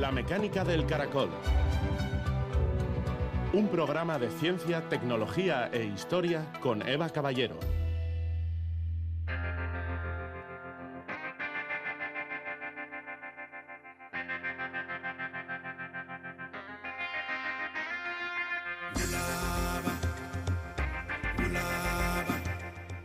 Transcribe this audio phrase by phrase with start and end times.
[0.00, 1.28] La mecánica del caracol.
[3.52, 7.56] Un programa de ciencia, tecnología e historia con Eva Caballero.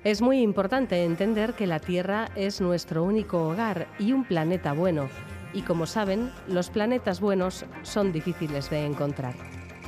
[0.05, 5.09] Es muy importante entender que la Tierra es nuestro único hogar y un planeta bueno.
[5.55, 9.33] Y como saben, los planetas buenos son difíciles de encontrar.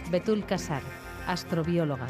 [0.09, 0.81] Betul Casar,
[1.27, 2.07] astrobióloga.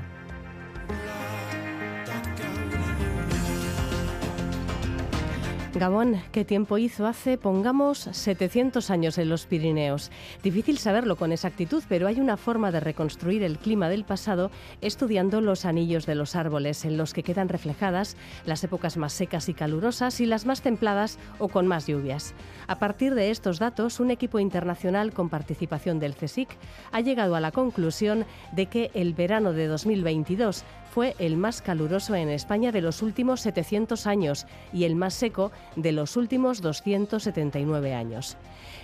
[5.79, 10.11] Gabón, ¿qué tiempo hizo hace, pongamos, 700 años en los Pirineos?
[10.41, 14.49] Difícil saberlo con exactitud, pero hay una forma de reconstruir el clima del pasado
[14.81, 19.49] estudiando los anillos de los árboles, en los que quedan reflejadas las épocas más secas
[19.49, 22.33] y calurosas y las más templadas o con más lluvias.
[22.67, 26.49] A partir de estos datos, un equipo internacional con participación del CSIC
[26.91, 30.65] ha llegado a la conclusión de que el verano de 2022
[30.97, 35.51] fue el más caluroso en España de los últimos 700 años y el más seco
[35.75, 38.35] de los últimos 279 años.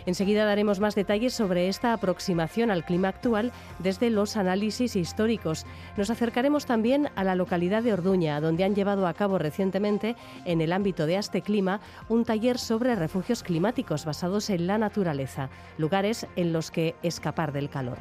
[0.06, 5.66] Enseguida daremos más detalles sobre esta aproximación al clima actual desde los análisis históricos.
[5.98, 10.16] Nos acercaremos también a la localidad de Orduña, donde han llevado a cabo recientemente,
[10.46, 15.50] en el ámbito de Aste Clima, un taller sobre refugios climáticos basados en la naturaleza,
[15.78, 17.98] lugares en los que escapar del calor.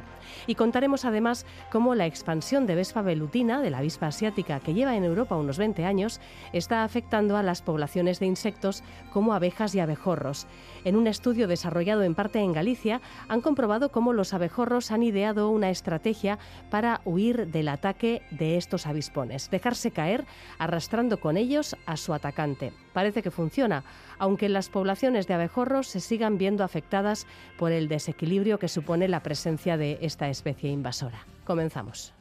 [0.47, 4.95] Y contaremos además cómo la expansión de Vespa velutina, de la avispa asiática que lleva
[4.95, 6.19] en Europa unos 20 años,
[6.51, 10.47] está afectando a las poblaciones de insectos como abejas y abejorros.
[10.83, 15.49] En un estudio desarrollado en parte en Galicia, han comprobado cómo los abejorros han ideado
[15.49, 16.39] una estrategia
[16.71, 20.25] para huir del ataque de estos avispones, dejarse caer
[20.57, 22.73] arrastrando con ellos a su atacante.
[22.93, 23.83] Parece que funciona,
[24.17, 27.27] aunque las poblaciones de abejorros se sigan viendo afectadas
[27.57, 31.25] por el desequilibrio que supone la presencia de esta especie invasora.
[31.43, 32.13] Comenzamos.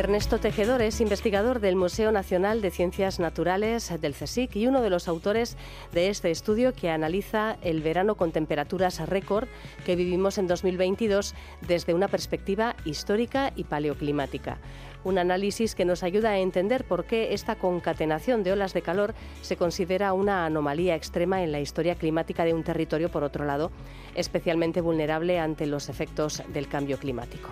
[0.00, 4.88] Ernesto Tejedor es investigador del Museo Nacional de Ciencias Naturales del CSIC y uno de
[4.88, 5.58] los autores
[5.92, 9.46] de este estudio que analiza el verano con temperaturas récord
[9.84, 11.34] que vivimos en 2022
[11.68, 14.56] desde una perspectiva histórica y paleoclimática.
[15.04, 19.12] Un análisis que nos ayuda a entender por qué esta concatenación de olas de calor
[19.42, 23.70] se considera una anomalía extrema en la historia climática de un territorio, por otro lado,
[24.14, 27.50] especialmente vulnerable ante los efectos del cambio climático.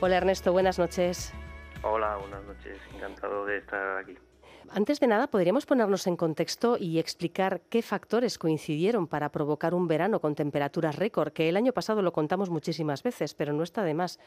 [0.00, 1.34] Hola Ernesto, buenas noches.
[1.86, 2.80] Hola, buenas noches.
[2.94, 4.16] Encantado de estar aquí.
[4.70, 9.86] Antes de nada, ¿podríamos ponernos en contexto y explicar qué factores coincidieron para provocar un
[9.86, 11.34] verano con temperaturas récord?
[11.34, 14.18] Que el año pasado lo contamos muchísimas veces, pero no está de más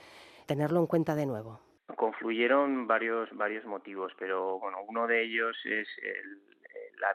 [0.45, 1.59] tenerlo en cuenta de nuevo.
[1.95, 6.39] Confluyeron varios, varios motivos, pero bueno, uno de ellos es el,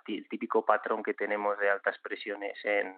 [0.08, 2.92] el típico patrón que tenemos de altas presiones en,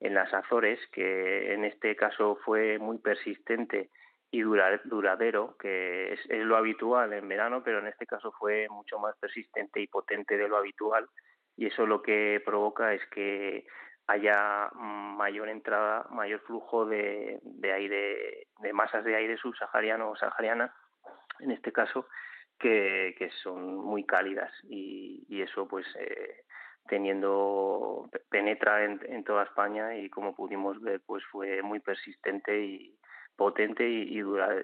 [0.00, 3.90] en las Azores, que en este caso fue muy persistente
[4.30, 9.16] y duradero, que es, lo habitual en verano, pero en este caso fue mucho más
[9.18, 11.08] persistente y potente de lo habitual.
[11.56, 13.66] Y eso lo que provoca es que
[14.06, 20.74] haya mayor entrada, mayor flujo de, aire, de masas de aire subsahariano o sahariana,
[21.40, 22.06] en este caso,
[22.58, 24.52] que, son muy cálidas.
[24.62, 26.44] Y, eso pues eh,
[26.86, 33.00] teniendo penetra en, en, toda España y como pudimos ver pues fue muy persistente y,
[33.40, 34.20] potente y,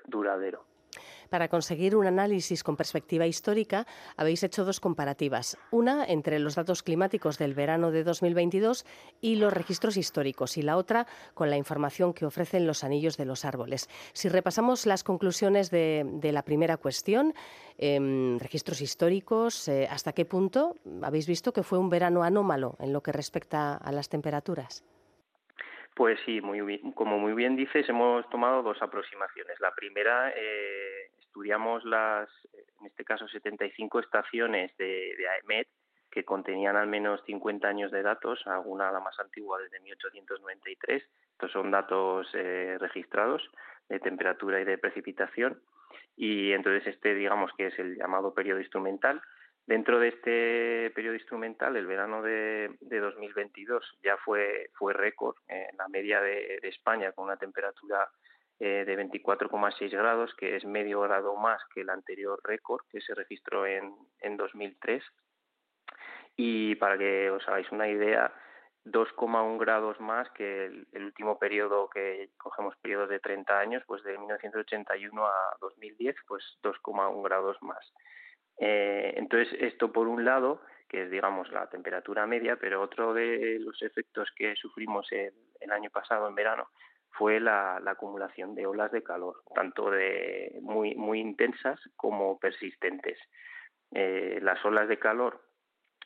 [0.06, 0.66] duradero.
[1.30, 3.86] Para conseguir un análisis con perspectiva histórica,
[4.18, 5.56] habéis hecho dos comparativas.
[5.70, 8.84] Una entre los datos climáticos del verano de 2022
[9.22, 13.24] y los registros históricos, y la otra con la información que ofrecen los anillos de
[13.24, 13.88] los árboles.
[14.12, 17.32] Si repasamos las conclusiones de, la primera cuestión,
[17.78, 22.92] em, registros históricos, eh, ¿hasta qué punto habéis visto que fue un verano anómalo en
[22.92, 24.84] lo que respecta a las temperaturas?
[25.96, 29.58] Pues sí, muy como muy bien dices, hemos tomado dos aproximaciones.
[29.60, 32.28] La primera, eh, estudiamos las,
[32.80, 35.68] en este caso, 75 estaciones de, de AEMET
[36.10, 41.02] que contenían al menos 50 años de datos, alguna la más antigua desde 1893.
[41.32, 43.42] Estos son datos eh, registrados
[43.88, 45.62] de temperatura y de precipitación.
[46.14, 49.22] Y entonces este, digamos que es el llamado periodo instrumental.
[49.66, 56.20] Dentro de este periodo instrumental, el verano de, 2022 ya fue, récord en la media
[56.20, 58.08] de, España con una temperatura
[58.60, 63.14] eh, de 24,6 grados, que es medio grado más que el anterior récord que se
[63.14, 65.02] registró en, en 2003.
[66.36, 68.32] Y para que os hagáis una idea,
[68.86, 74.16] 2,1 grados más que el, último periodo que cogemos periodos de 30 años, pues de
[74.16, 77.92] 1981 a 2010, pues 2,1 grados más.
[78.58, 83.58] Eh, entonces, esto por un lado, que es, digamos, la temperatura media, pero otro de
[83.60, 85.32] los efectos que sufrimos el,
[85.70, 86.68] año pasado en verano
[87.10, 93.18] fue la, acumulación de olas de calor, tanto de muy, muy intensas como persistentes.
[93.92, 95.42] Eh, las olas de calor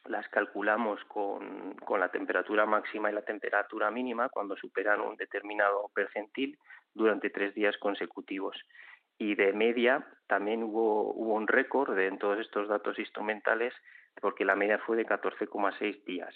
[0.07, 5.91] las calculamos con, con, la temperatura máxima y la temperatura mínima cuando superan un determinado
[5.95, 6.59] percentil
[6.95, 8.57] durante tres días consecutivos.
[9.21, 13.75] Y de media también hubo, un récord en todos estos datos instrumentales
[14.21, 16.35] porque la media fue de 14,6 días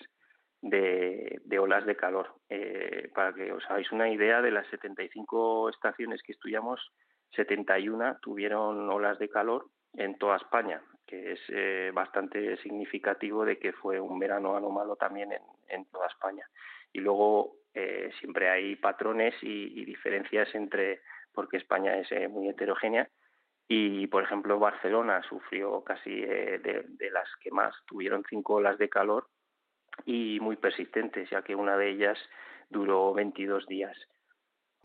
[0.60, 2.34] de, de, olas de calor.
[2.50, 6.92] Eh, para que os hagáis una idea, de las 75 estaciones que estudiamos,
[7.32, 13.72] 71 tuvieron olas de calor en toda España que es eh, bastante significativo de que
[13.72, 15.30] fue un verano anómalo también
[15.68, 16.48] en, toda España.
[16.92, 21.00] Y luego eh, siempre hay patrones y, diferencias entre,
[21.34, 23.08] porque España es eh, muy heterogénea,
[23.68, 28.88] y por ejemplo Barcelona sufrió casi de, de, las que más, tuvieron cinco olas de
[28.88, 29.28] calor
[30.04, 32.18] y muy persistentes, ya que una de ellas
[32.68, 33.96] duró 22 días.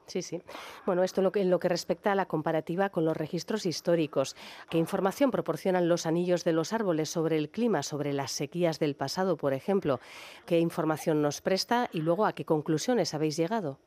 [0.10, 0.42] Sí, sí.
[0.88, 4.36] Bueno, esto lo, que, en lo que respecta a la comparativa con los registros históricos.
[4.70, 8.96] ¿Qué información proporcionan los anillos de los árboles sobre el clima, sobre las sequías del
[8.96, 10.00] pasado, por ejemplo?
[10.48, 13.78] ¿Qué información nos presta y luego a qué conclusiones habéis llegado?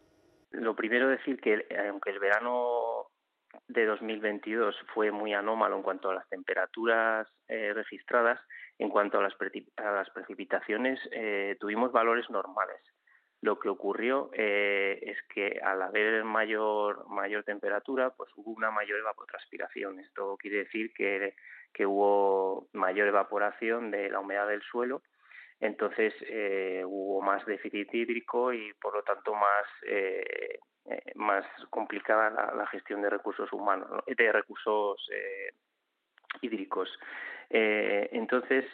[0.52, 3.08] Lo primero decir que aunque el verano
[3.68, 8.40] de 2022 fue muy anómalo en cuanto a las temperaturas eh, registradas,
[8.78, 9.34] en cuanto a las,
[10.10, 12.80] precipitaciones eh, tuvimos valores normales.
[13.40, 19.00] Lo que ocurrió eh, es que al haber mayor, mayor temperatura, pues hubo una mayor
[19.00, 19.98] evapotranspiración.
[19.98, 21.34] Esto quiere decir que,
[21.74, 25.02] que hubo mayor evaporación de la humedad del suelo,
[25.62, 30.58] entonces eh, hubo más déficit hídrico y por lo tanto más, eh,
[31.14, 35.08] más complicada la, gestión de recursos humanos, de recursos
[36.40, 36.88] hídricos.
[37.48, 38.64] entonces,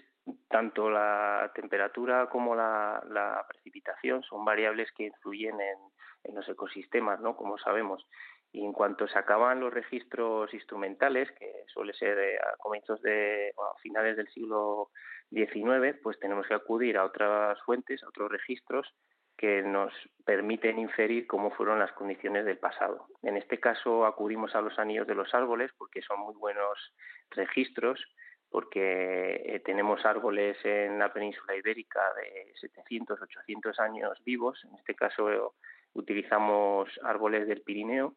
[0.48, 7.36] tanto la temperatura como la, precipitación son variables que influyen en, los ecosistemas, ¿no?
[7.36, 8.06] Como sabemos.
[8.50, 13.52] Y en cuanto se acaban los registros instrumentales, que suele ser a comienzos de,
[13.82, 14.90] finales del siglo
[15.30, 18.94] XIX, pues tenemos que acudir a otras fuentes, a otros registros
[19.36, 19.92] que nos
[20.24, 23.06] permiten inferir cómo fueron las condiciones del pasado.
[23.22, 26.92] En este caso acudimos a los anillos de los árboles porque son muy buenos
[27.30, 28.04] registros
[28.50, 34.64] porque eh, tenemos árboles en la península ibérica de 700, 800 años vivos.
[34.64, 35.54] En este caso
[35.92, 38.14] utilizamos árboles del Pirineo.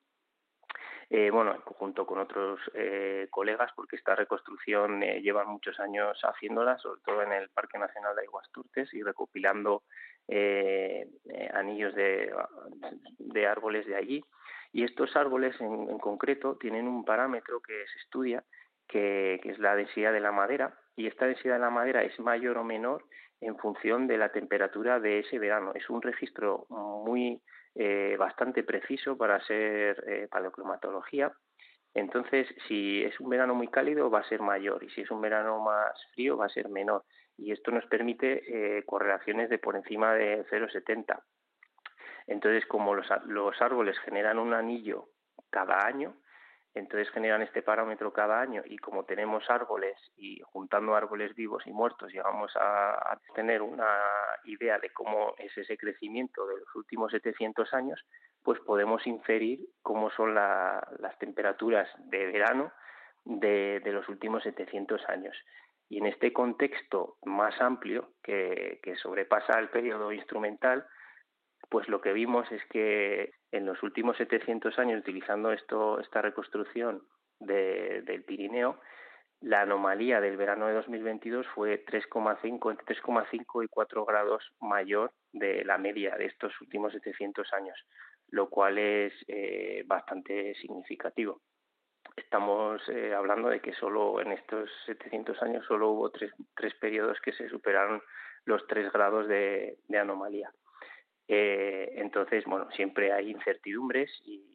[1.13, 7.01] Eh, bueno, junto con otros eh, colegas, porque esta reconstrucción lleva muchos años haciéndola, sobre
[7.01, 9.83] todo en el Parque Nacional de Turtes y recopilando
[11.53, 12.33] anillos de,
[13.45, 14.23] árboles de allí.
[14.71, 18.45] Y estos árboles en concreto tienen un parámetro que se estudia,
[18.87, 22.57] que, es la densidad de la madera, y esta densidad de la madera es mayor
[22.57, 23.03] o menor
[23.41, 25.73] en función de la temperatura de ese verano.
[25.75, 27.41] Es un registro muy
[27.75, 31.31] eh, bastante preciso para hacer eh, paleoclimatología.
[31.93, 35.21] Entonces, si es un verano muy cálido, va a ser mayor, y si es un
[35.21, 37.03] verano más frío, va a ser menor.
[37.37, 41.21] Y esto nos permite eh, correlaciones de por encima de 0,70.
[42.27, 45.09] Entonces, como los, los árboles generan un anillo
[45.49, 46.15] cada año,
[46.73, 51.73] entonces generan este parámetro cada año y como tenemos árboles y juntando árboles vivos y
[51.73, 53.89] muertos llegamos a, tener una
[54.45, 57.99] idea de cómo es ese crecimiento de los últimos 700 años,
[58.43, 62.71] pues podemos inferir cómo son las temperaturas de verano
[63.25, 65.35] de, los últimos 700 años.
[65.89, 70.85] Y en este contexto más amplio, que sobrepasa el periodo instrumental,
[71.69, 77.03] pues lo que vimos es que en los últimos 700 años, utilizando esta reconstrucción
[77.39, 78.79] del Pirineo,
[79.41, 85.65] la anomalía del verano de 2022 fue 3,5, entre 3,5 y 4 grados mayor de
[85.65, 87.75] la media de estos últimos 700 años,
[88.29, 91.41] lo cual es eh, bastante significativo.
[92.15, 97.19] Estamos eh, hablando de que solo en estos 700 años solo hubo tres, tres periodos
[97.21, 97.99] que se superaron
[98.45, 100.51] los 3 grados de anomalía.
[101.27, 104.47] Eh, entonces, bueno, siempre hay incertidumbres y,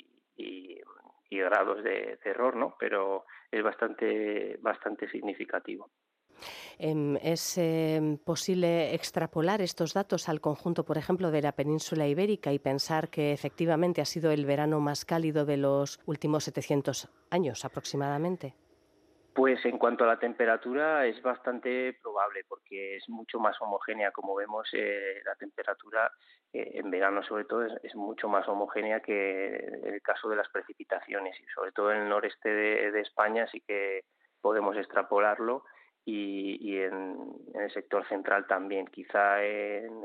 [1.29, 2.77] grados de, error, ¿no?
[2.79, 5.91] Pero es bastante, bastante significativo.
[6.79, 12.53] Em, ¿Es em, posible extrapolar estos datos al conjunto, por ejemplo, de la península ibérica
[12.53, 17.65] y pensar que efectivamente ha sido el verano más cálido de los últimos 700 años
[17.65, 18.55] aproximadamente?
[19.37, 24.11] Pues en cuanto a la temperatura es bastante probable porque es mucho más homogénea.
[24.11, 26.11] Como vemos, eh, la temperatura
[26.55, 31.39] eh, en verano sobre todo es, mucho más homogénea que el caso de las precipitaciones
[31.39, 34.05] y sobre todo en el noreste de, España sí que
[34.41, 35.65] podemos extrapolarlo
[36.03, 37.19] y, en,
[37.57, 38.87] el sector central también.
[38.87, 40.01] Quizá en,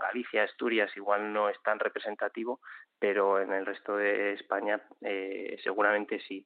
[0.00, 2.58] Galicia, Asturias igual no es tan representativo,
[2.98, 6.44] pero en el resto de España eh, seguramente sí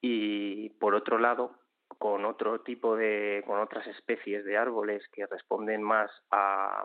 [0.00, 1.56] y por otro lado
[1.98, 6.84] con otro tipo de con otras especies de árboles que responden más a,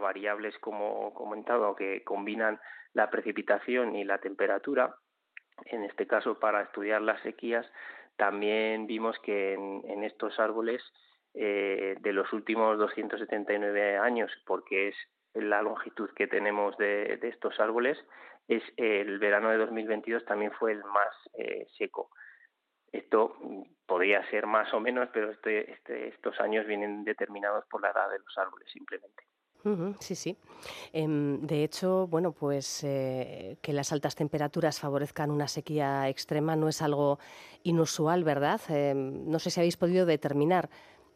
[0.00, 2.60] variables como comentado que combinan
[2.94, 4.96] la precipitación y la temperatura
[5.66, 7.64] en este caso para estudiar las sequías
[8.16, 10.82] también vimos que en, estos árboles
[11.34, 14.96] eh, de los últimos 279 años porque es
[15.34, 17.98] la longitud que tenemos de, estos árboles
[18.48, 22.10] es el verano de 2022 también fue el más eh, seco
[22.92, 23.34] esto
[23.86, 28.10] podría ser más o menos, pero este, este, estos años vienen determinados por la edad
[28.10, 29.24] de los árboles simplemente.
[30.00, 30.36] sí, sí.
[30.92, 36.68] Em, de hecho, bueno, pues eh, que las altas temperaturas favorezcan una sequía extrema no
[36.68, 37.18] es algo
[37.62, 38.60] inusual, ¿verdad?
[38.68, 40.68] Em, no sé si habéis podido determinar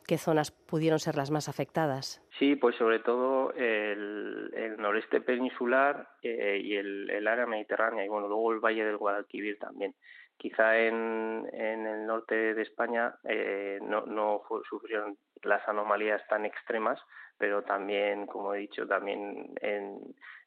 [0.06, 2.22] qué zonas pudieron ser las más afectadas.
[2.38, 8.52] Sí, pues sobre todo el, noreste peninsular eh, y el, área mediterránea y bueno, luego
[8.52, 9.94] el valle del Guadalquivir también.
[10.36, 17.00] Quizá en, el norte de España eh, no, sufrieron las anomalías tan extremas,
[17.38, 19.98] pero también, como he dicho, también en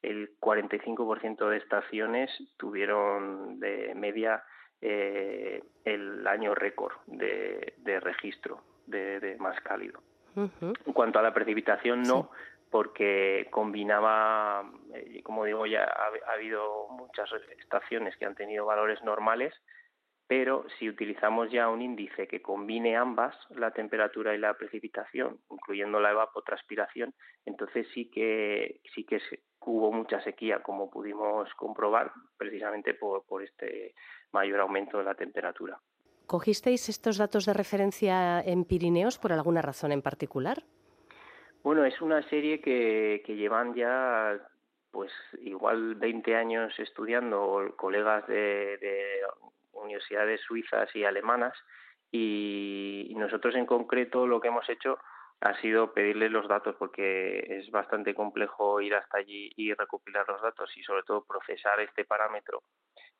[0.01, 4.43] el 45% de estaciones tuvieron de media
[4.81, 10.01] eh, el año récord de registro de, más cálido.
[10.35, 12.31] En cuanto a la precipitación, no,
[12.69, 17.29] porque combinaba, eh, como digo, ya ha, habido muchas
[17.59, 19.53] estaciones que han tenido valores normales
[20.29, 25.99] pero si utilizamos ya un índice que combine ambas, la temperatura y la precipitación, incluyendo
[25.99, 27.15] la evapotranspiración,
[27.47, 29.19] entonces sí que sí que
[29.61, 33.95] hubo mucha sequía, como pudimos comprobar, precisamente por, por este
[34.31, 35.79] mayor aumento de la temperatura.
[36.29, 40.61] ¿Cogisteis estos datos de referencia en Pirineos por alguna razón en particular?
[41.63, 44.37] Bueno, es una serie que, que llevan ya
[44.91, 49.21] pues igual 20 años estudiando colegas de, de
[49.71, 51.53] universidades suizas y alemanas
[52.11, 54.99] y nosotros en concreto lo que hemos hecho
[55.41, 60.43] ha sido pedirles los datos porque es bastante complejo ir hasta allí y recopilar los
[60.43, 62.61] datos y sobre todo procesar este parámetro.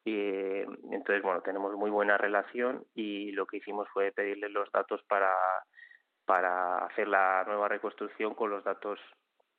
[0.06, 5.02] Y, entonces, bueno, tenemos muy buena relación y lo que hicimos fue pedirles los datos
[5.08, 5.34] para,
[6.26, 9.00] para hacer la nueva reconstrucción con los datos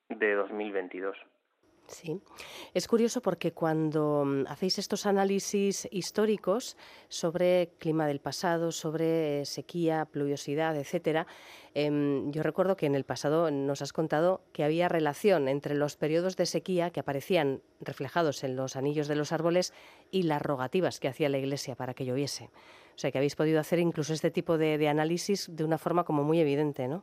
[0.08, 1.16] de 2022.
[1.90, 2.20] Sí,
[2.72, 6.76] es curioso porque cuando mm, hacéis estos análisis históricos
[7.08, 11.26] sobre clima del pasado, sobre sequía, pluviosidad, etcétera,
[11.74, 15.96] em, yo recuerdo que en el pasado nos has contado que había relación entre los
[15.96, 19.72] periodos de sequía que aparecían reflejados en los anillos de los árboles
[20.12, 22.50] y las rogativas que hacía la Iglesia para que lloviese.
[22.94, 26.04] O sea, que habéis podido hacer incluso este tipo de, de análisis de una forma
[26.04, 27.02] como muy evidente, ¿no?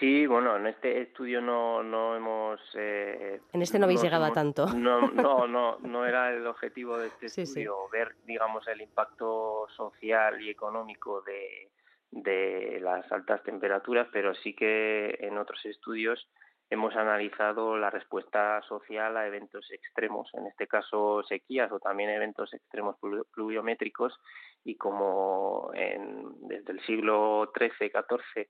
[0.00, 2.58] Sí, bueno, en este estudio no, no hemos...
[2.74, 4.66] Eh, en este no habéis llegado a tanto.
[4.72, 10.40] No, no, no, no era el objetivo de este estudio ver, digamos, el impacto social
[10.40, 11.68] y económico de,
[12.12, 16.30] de las altas temperaturas, pero sí que en otros estudios
[16.70, 22.54] hemos analizado la respuesta social a eventos extremos, en este caso sequías o también eventos
[22.54, 22.96] extremos
[23.34, 24.18] pluviométricos,
[24.64, 28.48] y como en, desde el siglo XIII, XIV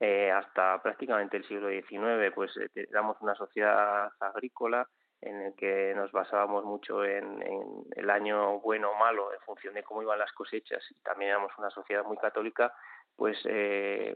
[0.00, 4.86] eh, hasta prácticamente el siglo XIX, pues eh, éramos una sociedad agrícola
[5.22, 7.42] en el que nos basábamos mucho en,
[7.94, 11.52] el año bueno o malo en función de cómo iban las cosechas y también éramos
[11.56, 12.74] una sociedad muy católica,
[13.16, 14.14] pues eh,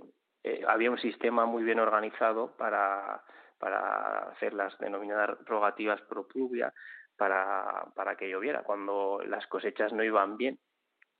[0.68, 3.22] había un sistema muy bien organizado para,
[3.58, 6.72] para hacer las denominadas rogativas pro pluvia
[7.16, 10.58] para, para que lloviera cuando las cosechas no iban bien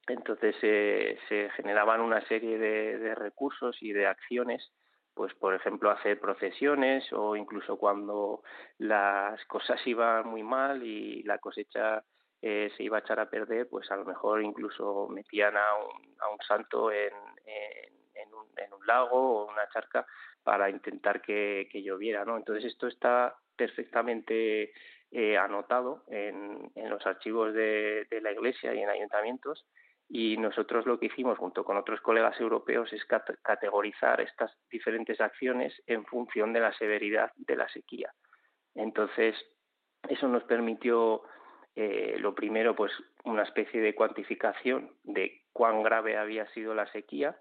[0.06, 4.72] entonces se generaban una serie de, recursos y de acciones,
[5.14, 8.42] pues por ejemplo hacer procesiones o incluso cuando
[8.78, 12.04] las cosas iban muy mal y la cosecha
[12.42, 16.38] eh, se iba a echar a perder, pues a lo mejor incluso metían a un,
[16.46, 17.12] santo en,
[18.72, 20.06] un, lago o una charca
[20.42, 22.36] para intentar que, lloviera, ¿no?
[22.38, 24.72] Entonces esto está perfectamente
[25.10, 29.66] eh, anotado en, los archivos de la Iglesia y en ayuntamientos
[30.12, 35.80] y nosotros lo que hicimos junto con otros colegas europeos es categorizar estas diferentes acciones
[35.86, 38.12] en función de la severidad de la sequía.
[38.74, 39.36] Entonces,
[40.08, 41.22] eso nos permitió
[41.76, 47.38] eh, lo primero, pues una especie de cuantificación de cuán grave había sido la sequía,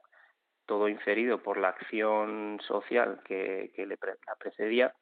[0.67, 4.93] todo inferido por la acción social que, le la precedía,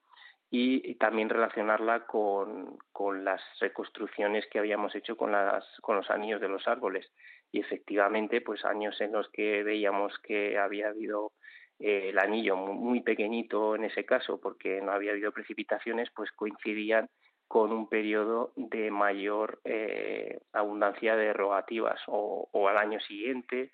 [0.49, 6.39] y, también relacionarla con, con, las reconstrucciones que habíamos hecho con, las, con los anillos
[6.39, 7.11] de los árboles.
[7.51, 11.33] Y efectivamente, pues años en los que veíamos que había habido
[11.79, 17.09] eh, el anillo muy, pequeñito en ese caso, porque no había habido precipitaciones, pues coincidían
[17.47, 23.71] con un periodo de mayor eh, abundancia de rogativas o, o, al año siguiente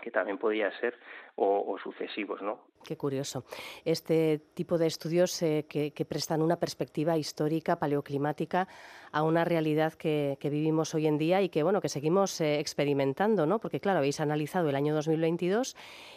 [0.00, 0.98] que también podía ser,
[1.36, 2.60] o, sucesivos, ¿no?
[2.84, 3.44] Qué curioso.
[3.84, 8.68] Este tipo de estudios eh, que, prestan una perspectiva histórica, paleoclimática,
[9.12, 13.46] a una realidad que, vivimos hoy en día y que, bueno, que seguimos eh, experimentando,
[13.46, 13.58] ¿no?
[13.58, 15.76] Porque, claro, habéis analizado el año 2022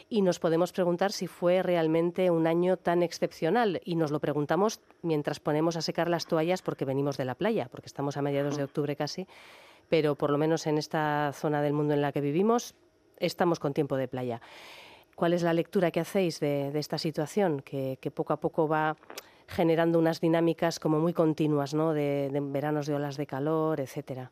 [0.10, 3.82] y nos podemos preguntar si fue realmente un año tan excepcional.
[3.86, 7.68] Y nos lo preguntamos mientras ponemos a secar las toallas porque venimos de la playa,
[7.72, 9.28] porque estamos a mediados de octubre casi
[9.90, 12.74] pero por lo menos en esta zona del mundo en la que vivimos
[13.20, 14.42] estamos con tiempo de playa.
[15.16, 18.96] ¿Cuál es la lectura que hacéis de, esta situación que, poco a poco va
[19.48, 21.94] generando unas dinámicas como muy continuas, ¿no?
[21.94, 24.32] De, veranos de olas de calor, etcétera.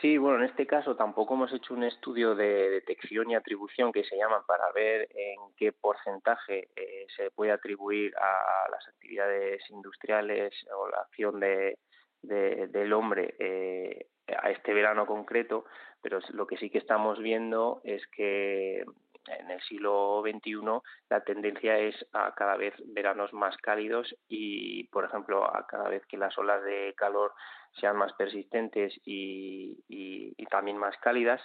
[0.00, 4.02] Sí, bueno, en este caso tampoco hemos hecho un estudio de detección y atribución que
[4.04, 10.52] se llaman para ver en qué porcentaje eh, se puede atribuir a las actividades industriales
[10.76, 11.78] o la acción de,
[12.22, 15.66] del hombre eh, a este verano concreto,
[16.02, 18.84] pero lo que sí que estamos viendo es que
[19.26, 20.60] en el siglo XXI
[21.08, 26.04] la tendencia es a cada vez veranos más cálidos y, por ejemplo, a cada vez
[26.06, 27.32] que las olas de calor
[27.80, 31.40] sean más persistentes y, y también más cálidas.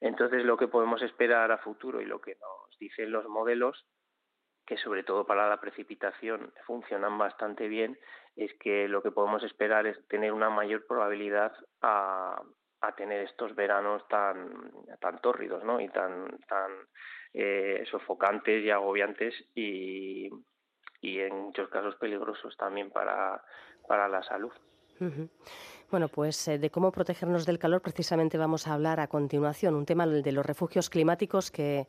[0.00, 3.86] Entonces, lo que podemos esperar a futuro y lo que nos dicen los modelos
[4.66, 7.98] que sobre todo para la precipitación funcionan bastante bien,
[8.36, 12.42] es que lo que podemos esperar es tener una mayor probabilidad a,
[12.92, 14.50] tener estos veranos tan,
[15.00, 15.80] tan tórridos ¿no?
[15.80, 16.72] y tan, tan
[17.32, 20.28] eh, sofocantes y agobiantes y,
[21.00, 23.42] y en muchos casos peligrosos también para,
[23.86, 24.52] para la salud.
[25.90, 29.86] Bueno, pues eh, de cómo protegernos del calor precisamente vamos a hablar a continuación, un
[29.86, 31.86] tema de los refugios climáticos que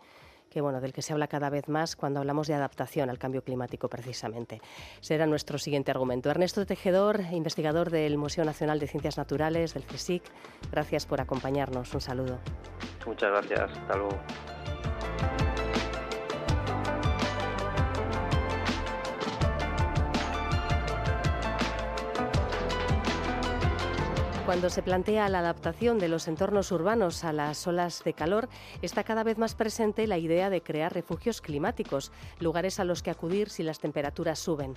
[0.49, 3.43] que bueno, del que se habla cada vez más cuando hablamos de adaptación al cambio
[3.43, 4.61] climático precisamente.
[5.01, 6.29] Será nuestro siguiente argumento.
[6.29, 10.23] Ernesto Tejedor, investigador del Museo Nacional de Ciencias Naturales, del CSIC,
[10.71, 11.93] gracias por acompañarnos.
[11.93, 12.39] Un saludo.
[13.05, 13.71] Muchas gracias.
[13.77, 14.17] Hasta luego.
[24.45, 28.47] Cuando se plantea la adaptación de los entornos urbanos a las olas de calor,
[28.83, 33.09] está cada vez más presente la idea de crear refugios climáticos, lugares a los que
[33.09, 34.75] acudir si las temperaturas suben.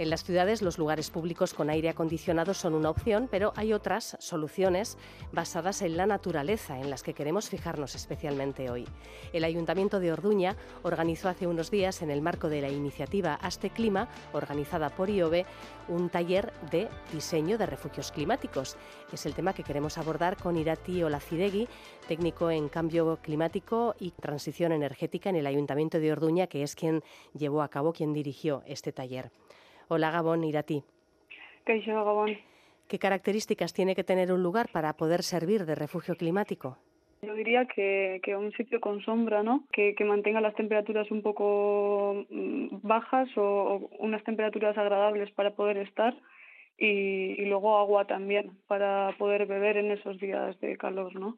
[0.00, 4.16] En las ciudades los lugares públicos con aire acondicionado son una opción, pero hay otras
[4.18, 4.96] soluciones
[5.30, 8.88] basadas en la naturaleza en las que queremos fijarnos especialmente hoy.
[9.34, 13.68] El Ayuntamiento de Orduña organizó hace unos días en el marco de la iniciativa Aste
[13.68, 15.44] Clima, organizada por IOBE,
[15.88, 18.78] un taller de diseño de refugios climáticos.
[19.12, 21.68] Es el tema que queremos abordar con Irati Olacidegui,
[22.08, 27.02] técnico en cambio climático y transición energética en el Ayuntamiento de Orduña, que es quien
[27.34, 29.30] llevó a cabo, quien dirigió este taller.
[29.92, 30.84] Hola Gabón, Irati.
[31.66, 32.38] Gabón.
[32.86, 36.78] ¿Qué características tiene que tener un lugar para poder servir de refugio climático?
[37.22, 39.64] Yo diría que, un sitio con sombra, ¿no?
[39.72, 46.14] Que, mantenga las temperaturas un poco mm, bajas o, unas temperaturas agradables para poder estar
[46.78, 51.36] y, luego agua también para poder beber en esos días de calor, ¿no?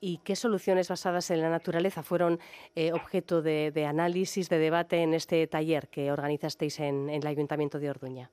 [0.00, 2.38] ¿Y qué soluciones basadas en la naturaleza fueron
[2.74, 7.90] eh, objeto de, análisis, de debate en este taller que organizasteis en, el Ayuntamiento de
[7.90, 8.30] Orduña?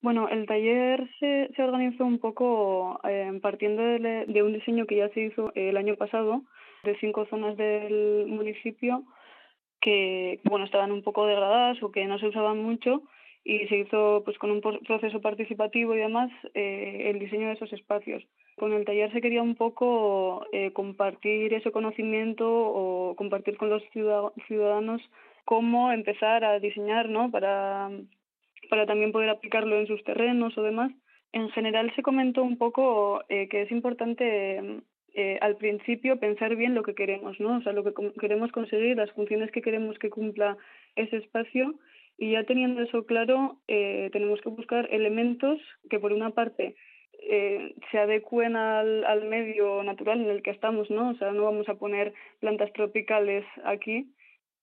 [0.00, 5.22] Bueno, el taller se, organizó un poco eh, partiendo de, un diseño que ya se
[5.22, 6.42] hizo el año pasado
[6.84, 9.04] de cinco zonas del municipio
[9.80, 13.02] que bueno estaban un poco degradadas o que no se usaban mucho
[13.44, 17.72] y se hizo pues con un proceso participativo y demás eh, el diseño de esos
[17.72, 18.22] espacios.
[18.58, 23.82] Con el taller se quería un poco eh, compartir ese conocimiento o compartir con los
[24.46, 25.00] ciudadanos
[25.44, 27.30] cómo empezar a diseñar, ¿no?
[27.30, 27.88] Para,
[28.68, 30.90] para también poder aplicarlo en sus terrenos o demás.
[31.32, 34.82] En general se comentó un poco eh, que es importante
[35.14, 37.58] eh, al principio pensar bien lo que queremos, ¿no?
[37.58, 40.56] O sea, lo que queremos conseguir, las funciones que queremos que cumpla
[40.96, 41.76] ese espacio
[42.18, 46.74] y ya teniendo eso claro, tenemos que buscar elementos que por una parte
[47.30, 51.10] eh, se adecuen al, al, medio natural en el que estamos, ¿no?
[51.10, 54.06] O sea, no vamos a poner plantas tropicales aquí,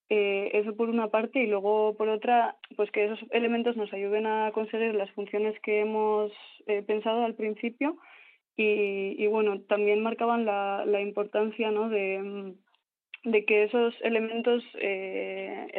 [0.10, 4.26] Eh, eso por una parte y luego por otra, pues que esos elementos nos ayuden
[4.28, 6.32] a conseguir las funciones que hemos
[6.68, 7.98] eh, pensado al principio
[8.56, 11.90] y, y, bueno, también marcaban la, la importancia ¿no?
[11.90, 12.54] de,
[13.24, 14.64] de que esos elementos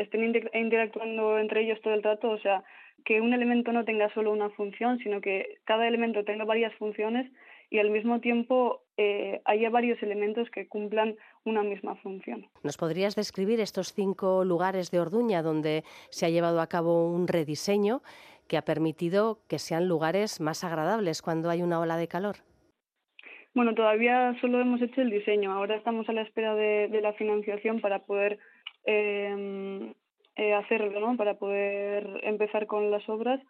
[0.03, 0.23] estén
[0.55, 2.65] interactuando entre ellos todo el rato, o sea,
[3.07, 7.31] que un elemento no tenga solo una función, sino que cada elemento tenga varias funciones
[7.71, 12.49] y al mismo tiempo eh, haya varios elementos que cumplan una misma función.
[12.65, 17.29] ¿Nos podrías describir estos cinco lugares de Orduña donde se ha llevado a cabo un
[17.29, 18.03] rediseño
[18.49, 22.37] que ha permitido que sean lugares más agradables cuando hay una ola de calor?
[23.55, 25.53] Bueno, todavía solo hemos hecho el diseño.
[25.53, 28.39] Ahora estamos a la espera de, de la financiación para poder
[28.85, 29.95] eh,
[30.37, 31.17] eh, hacerlo, ¿no?
[31.17, 33.41] Para poder empezar con las obras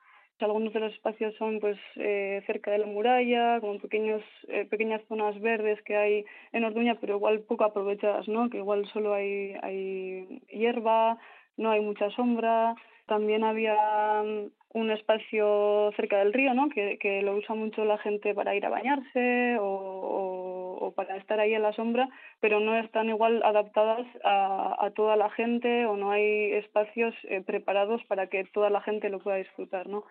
[0.45, 5.01] algunos de los espacios son pues eh, cerca de la muralla, como pequeños, eh, pequeñas
[5.09, 8.51] zonas verdes que hay en Orduña, pero igual poco aprovechadas, ¿no?
[8.51, 11.19] Que igual solo hay, hay hierba,
[11.57, 12.75] no hay mucha sombra.
[13.07, 13.77] También había
[14.23, 16.69] mm, un espacio cerca del río, ¿no?
[16.69, 20.46] Que, que lo usa mucho la gente para ir a bañarse o, o,
[20.95, 22.09] para estar ahí en la sombra,
[22.41, 27.43] pero no están igual adaptadas a, a toda la gente o no hay espacios eh,
[27.45, 30.05] preparados para que toda la gente lo pueda disfrutar, ¿no?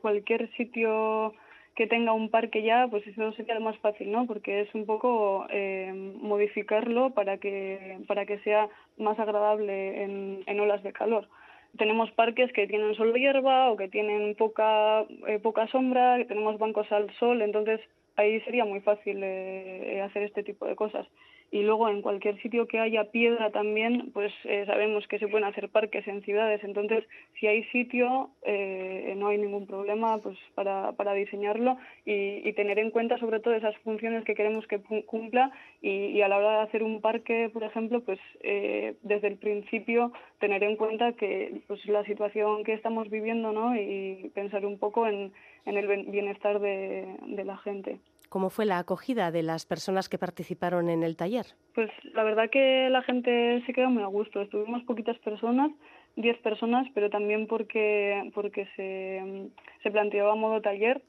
[0.00, 1.34] cualquier sitio
[1.74, 4.26] que tenga un parque ya, pues eso sería lo más fácil, ¿no?
[4.26, 10.60] Porque es un poco eh, modificarlo para que, para que sea más agradable en, en
[10.60, 11.28] olas de calor.
[11.76, 16.56] Tenemos parques que tienen solo hierba o que tienen poca, eh, poca sombra, que tenemos
[16.58, 17.80] bancos al sol, entonces
[18.16, 21.06] ahí sería muy fácil eh, hacer este tipo de cosas
[21.50, 25.46] y luego en cualquier sitio que haya piedra también, pues eh, sabemos que se pueden
[25.46, 26.62] hacer parques en ciudades.
[26.64, 27.04] Entonces,
[27.38, 32.78] si hay sitio, eh, no hay ningún problema pues para, para diseñarlo y, y, tener
[32.78, 36.58] en cuenta sobre todo esas funciones que queremos que cumpla y, y a la hora
[36.58, 41.60] de hacer un parque, por ejemplo, pues eh, desde el principio tener en cuenta que
[41.68, 43.76] pues la situación que estamos viviendo ¿no?
[43.76, 45.32] y pensar un poco en,
[45.66, 48.00] en el bienestar de, de la gente.
[48.28, 51.46] ¿Cómo fue la acogida de las personas que participaron en el taller?
[51.74, 54.40] Pues la verdad que la gente se quedó muy a gusto.
[54.40, 55.70] Estuvimos poquitas personas,
[56.16, 59.50] 10 personas, pero también porque, porque se,
[59.82, 61.02] se planteó a modo taller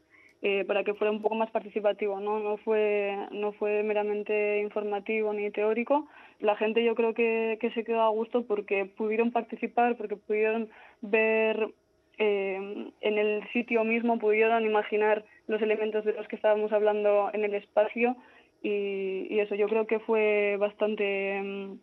[0.43, 2.39] eh, para que fuera un poco más participativo, ¿no?
[2.39, 6.07] No fue, no fue meramente informativo ni teórico.
[6.39, 10.69] La gente yo creo que, que se quedó a gusto porque pudieron participar, porque pudieron
[11.01, 11.73] ver
[12.17, 17.45] eh, en el sitio mismo pudieron imaginar los elementos de los que estábamos hablando en
[17.45, 18.15] el espacio
[18.63, 21.77] y, eso yo creo que fue bastante um,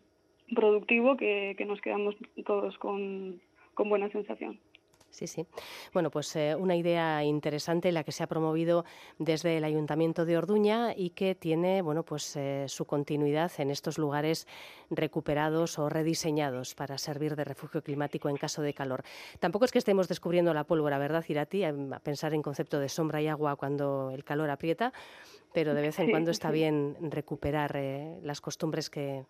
[0.53, 3.39] productivo que, que, nos quedamos todos con,
[3.73, 4.59] con buena sensación.
[5.15, 5.47] Sí, sí.
[5.93, 8.83] Bueno, pues eh, una idea interesante la que se ha promovido
[9.17, 13.97] desde el Ayuntamiento de Orduña y que tiene, bueno, pues eh, su continuidad en estos
[13.97, 14.45] lugares
[14.89, 19.05] recuperados o rediseñados para servir de refugio climático en caso de calor.
[19.39, 21.63] Tampoco es que estemos descubriendo la pólvora, ¿verdad, Irati?
[21.63, 21.73] A
[22.03, 24.91] pensar en concepto de sombra y agua cuando el calor aprieta,
[25.53, 26.55] pero de vez en sí, cuando está sí.
[26.55, 29.25] bien recuperar eh, las costumbres que,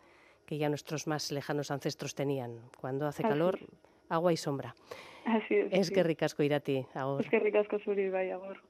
[0.48, 2.60] que, ya nuestros más lejanos ancestros tenían.
[2.82, 3.60] Cuando hace calor,
[4.10, 4.74] agua y sombra.
[5.26, 5.74] Así es.
[5.74, 7.22] Eskerrik asko irati, agur.
[7.26, 8.62] Eskerrik asko zuri, bai, agur.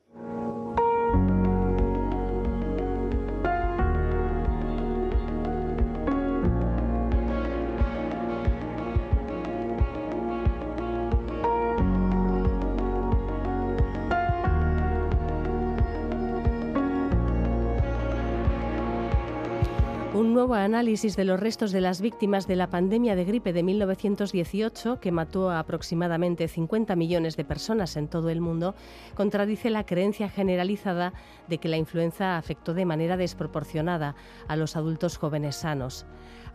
[20.36, 25.00] Nuevo análisis de los restos de las víctimas de la pandemia de gripe de 1918,
[25.00, 28.76] que mató a aproximadamente 50 millones de personas en todo el mundo,
[29.16, 31.14] contradice la creencia generalizada
[31.48, 34.16] de que la influenza afectó de manera desproporcionada
[34.50, 36.06] a los adultos jóvenes sanos.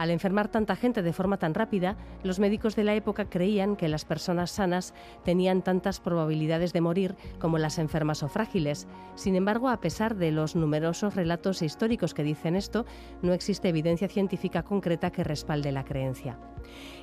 [0.00, 3.86] Al enfermar tanta gente de forma tan rápida, los médicos de la época creían que
[3.86, 4.94] las personas sanas
[5.26, 8.88] tenían tantas probabilidades de morir como las enfermas o frágiles.
[9.14, 12.86] Sin embargo, a pesar de los numerosos relatos históricos que dicen esto,
[13.20, 16.38] no existe evidencia científica concreta que respalde la creencia.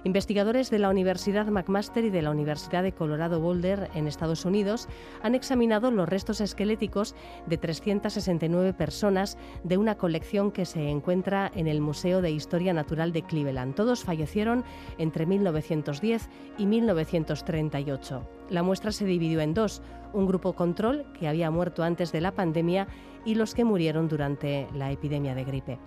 [0.04, 4.88] Investigadores de la Universidad McMaster y de la Universidad de Colorado Boulder en Estados Unidos
[5.22, 7.14] han examinado los restos esqueléticos
[7.46, 13.22] de 369 personas de una colección que se encuentra en el Museo de Historia De
[13.22, 13.76] Cleveland.
[13.76, 14.64] Todos fallecieron
[14.98, 18.30] entre 1910 y 1938.
[18.50, 19.82] La muestra se dividió en dos,
[20.14, 22.88] un grupo control que había muerto antes de la pandemia
[23.26, 25.80] y los que murieron durante la epidemia de gripe.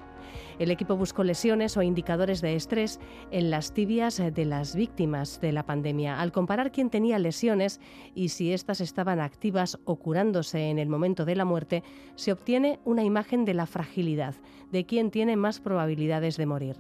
[0.61, 5.53] El equipo buscó lesiones o indicadores de estrés en las tibias de las víctimas de
[5.53, 6.20] la pandemia.
[6.20, 7.81] Al comparar quién tenía lesiones
[8.14, 11.83] y si éstas estaban activas o curándose en el momento de la muerte,
[12.14, 14.35] se obtiene una imagen de la fragilidad,
[14.70, 16.77] de quién tiene más probabilidades de morir.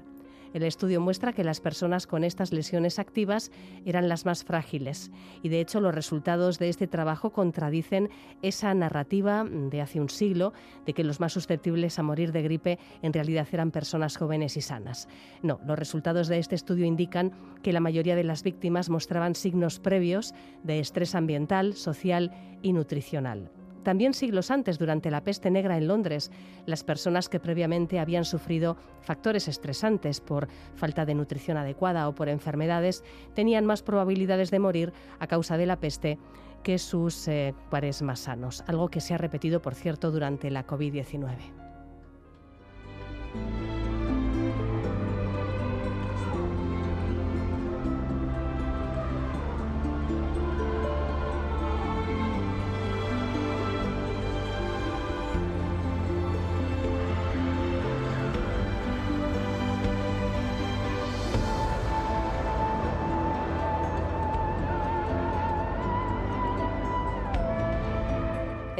[0.52, 3.50] El estudio muestra que las personas con estas lesiones activas
[3.84, 5.10] eran las más frágiles
[5.42, 8.10] y de hecho los resultados de este trabajo contradicen
[8.42, 10.52] esa narrativa de hace un siglo
[10.86, 14.60] de que los más susceptibles a morir de gripe en realidad eran personas jóvenes y
[14.60, 15.08] sanas.
[15.42, 17.32] No, los resultados de este estudio indican
[17.62, 20.34] que la mayoría de las víctimas mostraban signos previos
[20.64, 22.32] de estrés ambiental, social
[22.62, 23.50] y nutricional.
[23.82, 26.30] También siglos antes, durante la peste negra en Londres,
[26.66, 32.28] las personas que previamente habían sufrido factores estresantes por falta de nutrición adecuada o por
[32.28, 33.02] enfermedades
[33.34, 36.18] tenían más probabilidades de morir a causa de la peste
[36.62, 40.66] que sus eh, pares más sanos, algo que se ha repetido, por cierto, durante la
[40.66, 41.60] COVID-19.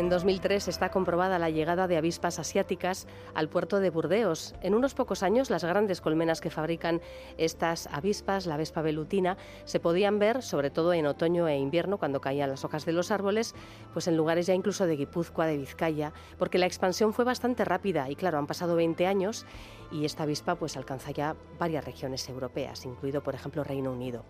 [0.01, 4.55] En 2003 está comprobada la llegada de avispas asiáticas al puerto de Burdeos.
[4.63, 7.03] En unos pocos años, las grandes colmenas que fabrican
[7.37, 9.37] estas avispas, la Vespa velutina,
[9.67, 13.11] se podían ver, sobre todo en otoño e invierno, cuando caían las hojas de los
[13.11, 13.55] árboles,
[13.93, 18.09] pues en lugares ya incluso de Guipúzcoa, de Vizcaya, porque la expansión fue bastante rápida
[18.09, 19.45] y claro, han pasado 20 años
[19.91, 24.25] y esta avispa pues alcanza ya varias regiones europeas, incluido por ejemplo Reino Unido.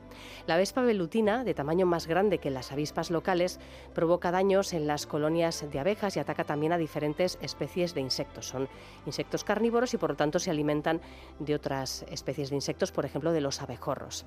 [0.47, 3.61] La Vespa velutina, de tamaño más grande que las avispas locales,
[3.95, 8.47] provoca daños en las colonias de abejas y ataca también a diferentes especies de insectos.
[8.47, 8.69] Son
[9.07, 11.01] insectos carnívoros y por lo tanto se alimentan
[11.39, 14.25] de otras especies de insectos, por ejemplo de los abejorros.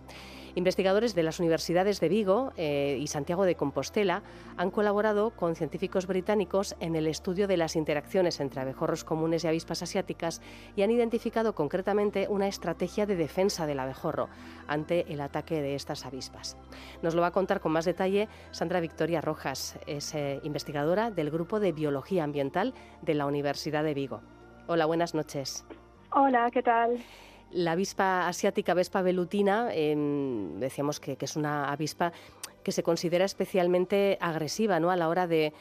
[0.56, 4.22] Investigadores de las universidades de Vigo eh, y Santiago de Compostela
[4.56, 9.48] han colaborado con científicos británicos en el estudio de las interacciones entre abejorros comunes y
[9.48, 10.42] avispas asiáticas
[10.76, 11.23] y han identificado
[11.56, 14.30] concretamente una estrategia de defensa del abejorro
[14.68, 16.58] ante el ataque de estas avispas.
[17.02, 21.24] Nos lo va a contar con más detalle Sandra Victoria Rojas, es eh, investigadora de
[21.24, 24.22] del Grupo de Biología Ambiental de la Universidad de Vigo.
[24.68, 25.66] Hola, buenas noches.
[26.12, 27.02] Hola, ¿qué tal?
[27.52, 32.12] La avispa asiática, Vespa velutina, em, decíamos que, es una avispa
[32.62, 34.92] que se considera especialmente agresiva ¿no?
[34.92, 35.54] a la hora de,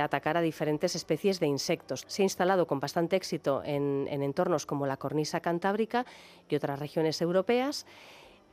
[0.00, 2.04] atacar a diferentes especies de insectos.
[2.06, 6.04] Se ha instalado con bastante éxito en, entornos como la cornisa cantábrica
[6.48, 7.86] y otras regiones europeas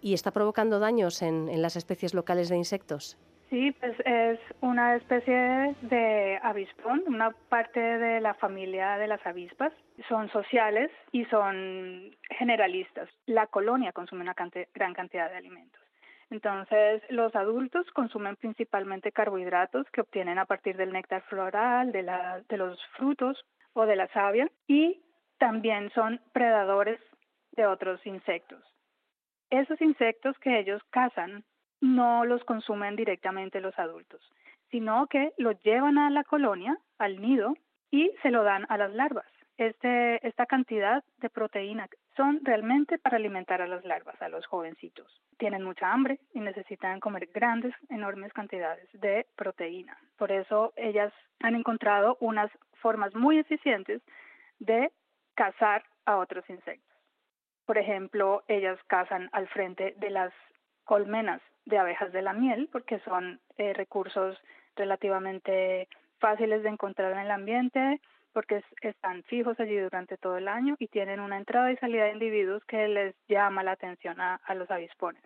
[0.01, 3.17] y está provocando daños en las especies locales de insectos.
[3.49, 9.71] Sí, pues es una especie de avispón, una parte de la familia de las avispas.
[10.09, 13.09] Son sociales y son generalistas.
[13.25, 14.35] La colonia consume una
[14.73, 15.81] gran cantidad de alimentos.
[16.29, 22.41] Entonces, los adultos consumen principalmente carbohidratos que obtienen a partir del néctar floral, de, la,
[22.49, 25.01] de los frutos o de la savia y
[25.37, 26.99] también son predadores
[27.51, 28.61] de otros insectos.
[29.49, 31.45] Esos insectos que ellos cazan
[31.79, 34.21] no los consumen directamente los adultos,
[34.69, 37.53] sino que los llevan a la colonia, al nido,
[37.89, 39.25] y se lo dan a las larvas.
[39.57, 41.87] Este, esta cantidad de proteína
[42.17, 45.21] son realmente para alimentar a las larvas, a los jovencitos.
[45.37, 49.97] Tienen mucha hambre y necesitan comer grandes, enormes cantidades de proteína.
[50.17, 52.51] Por eso ellas han encontrado unas
[52.81, 54.01] formas muy eficientes
[54.59, 54.91] de
[55.35, 56.97] cazar a otros insectos.
[57.65, 60.33] Por ejemplo, ellas cazan al frente de las
[60.83, 64.37] colmenas de abejas de la miel, porque son eh, recursos
[64.75, 65.87] relativamente
[66.19, 68.01] fáciles de encontrar en el ambiente,
[68.33, 72.13] porque están fijos allí durante todo el año y tienen una entrada y salida de
[72.13, 75.23] individuos que les llama la atención a, los avispones.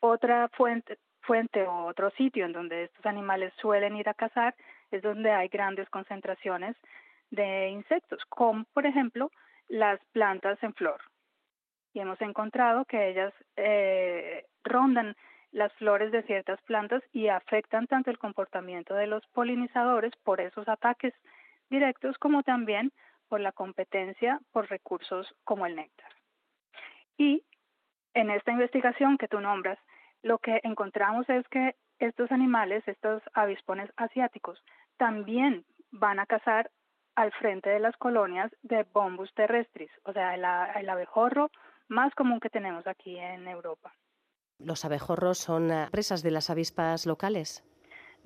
[0.00, 4.54] Otra fuente, fuente o otro sitio en donde estos animales suelen ir a cazar
[4.90, 6.76] es donde hay grandes concentraciones
[7.30, 9.30] de insectos, como por ejemplo
[9.68, 11.00] las plantas en flor.
[11.92, 15.16] Y hemos encontrado que ellas eh, rondan
[15.52, 20.68] las flores de ciertas plantas y afectan tanto el comportamiento de los polinizadores por esos
[20.68, 21.14] ataques
[21.70, 22.92] directos como también
[23.28, 26.10] por la competencia por recursos como el néctar.
[27.16, 27.44] Y
[28.14, 29.78] en esta investigación que tú nombras,
[30.22, 34.62] lo que encontramos es que estos animales, estos avispones asiáticos,
[34.96, 36.70] también van a cazar
[37.14, 41.50] al frente de las colonias de Bombus terrestris, o sea, el abejorro
[41.88, 43.92] más común que tenemos aquí en Europa.
[44.58, 47.64] ¿Los abejorros son eh, presas de las avispas locales?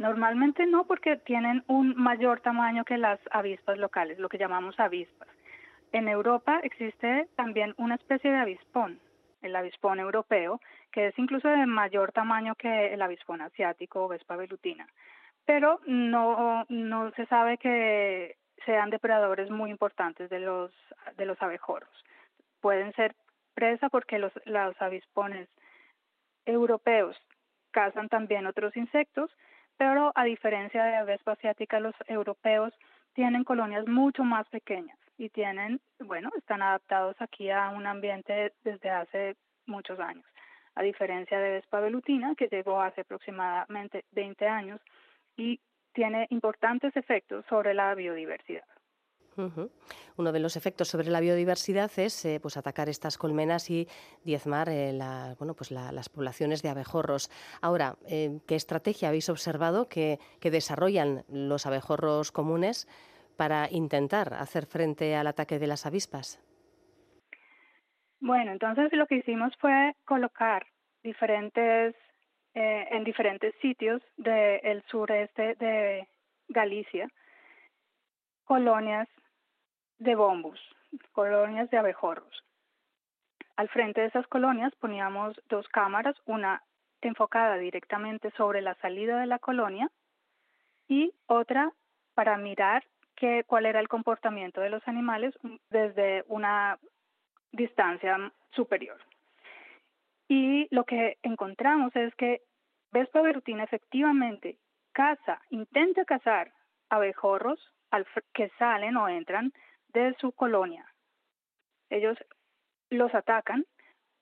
[0.02, 5.28] Normalmente no, porque tienen un mayor tamaño que las avispas locales, lo que llamamos avispas.
[5.92, 8.98] En Europa existe también una especie de avispón,
[9.42, 10.60] el avispón europeo,
[10.90, 14.88] que es incluso de mayor tamaño que el avispón asiático o vespa velutina.
[15.46, 20.72] Pero no, no se sabe que sean depredadores muy importantes de los,
[21.16, 22.04] de los abejorros.
[22.60, 23.14] Pueden ser
[23.54, 25.48] presa porque los, los avispones
[26.44, 27.16] europeos
[27.70, 29.30] cazan también otros insectos,
[29.76, 32.72] pero a diferencia de la vespa asiática, los europeos
[33.14, 38.90] tienen colonias mucho más pequeñas y tienen, bueno, están adaptados aquí a un ambiente desde
[38.90, 40.24] hace muchos años,
[40.74, 44.80] a diferencia de Vespa velutina, que llegó hace aproximadamente 20 años
[45.36, 45.60] y
[45.92, 48.64] tiene importantes efectos sobre la biodiversidad.
[50.16, 53.88] Uno de los efectos sobre la biodiversidad es eh, pues atacar estas colmenas y
[54.24, 54.98] diezmar eh,
[55.38, 57.30] bueno, pues las poblaciones de abejorros.
[57.60, 62.86] Ahora, eh, ¿qué estrategia habéis observado que, que desarrollan los abejorros comunes
[63.36, 66.40] para intentar hacer frente al ataque de las avispas?
[68.20, 70.64] Bueno, entonces lo que hicimos fue colocar
[71.02, 71.96] diferentes
[72.54, 76.06] eh, en diferentes sitios del sureste de
[76.48, 77.08] Galicia
[78.44, 79.08] colonias
[80.02, 80.60] de bombus,
[81.12, 82.44] colonias de abejorros.
[83.56, 86.62] Al frente de esas colonias poníamos dos cámaras, una
[87.00, 89.90] enfocada directamente sobre la salida de la colonia
[90.88, 91.72] y otra
[92.14, 92.84] para mirar
[93.46, 95.32] cuál era el comportamiento de los animales
[95.70, 96.76] desde una
[97.52, 98.98] distancia superior.
[100.28, 102.40] Y lo que encontramos es que
[102.90, 104.56] Vespa verutina efectivamente
[104.92, 106.52] caza, intenta cazar
[106.88, 107.60] abejorros
[108.34, 109.52] que salen o entran
[109.92, 110.86] de su colonia.
[111.90, 112.16] Ellos
[112.90, 113.66] los atacan,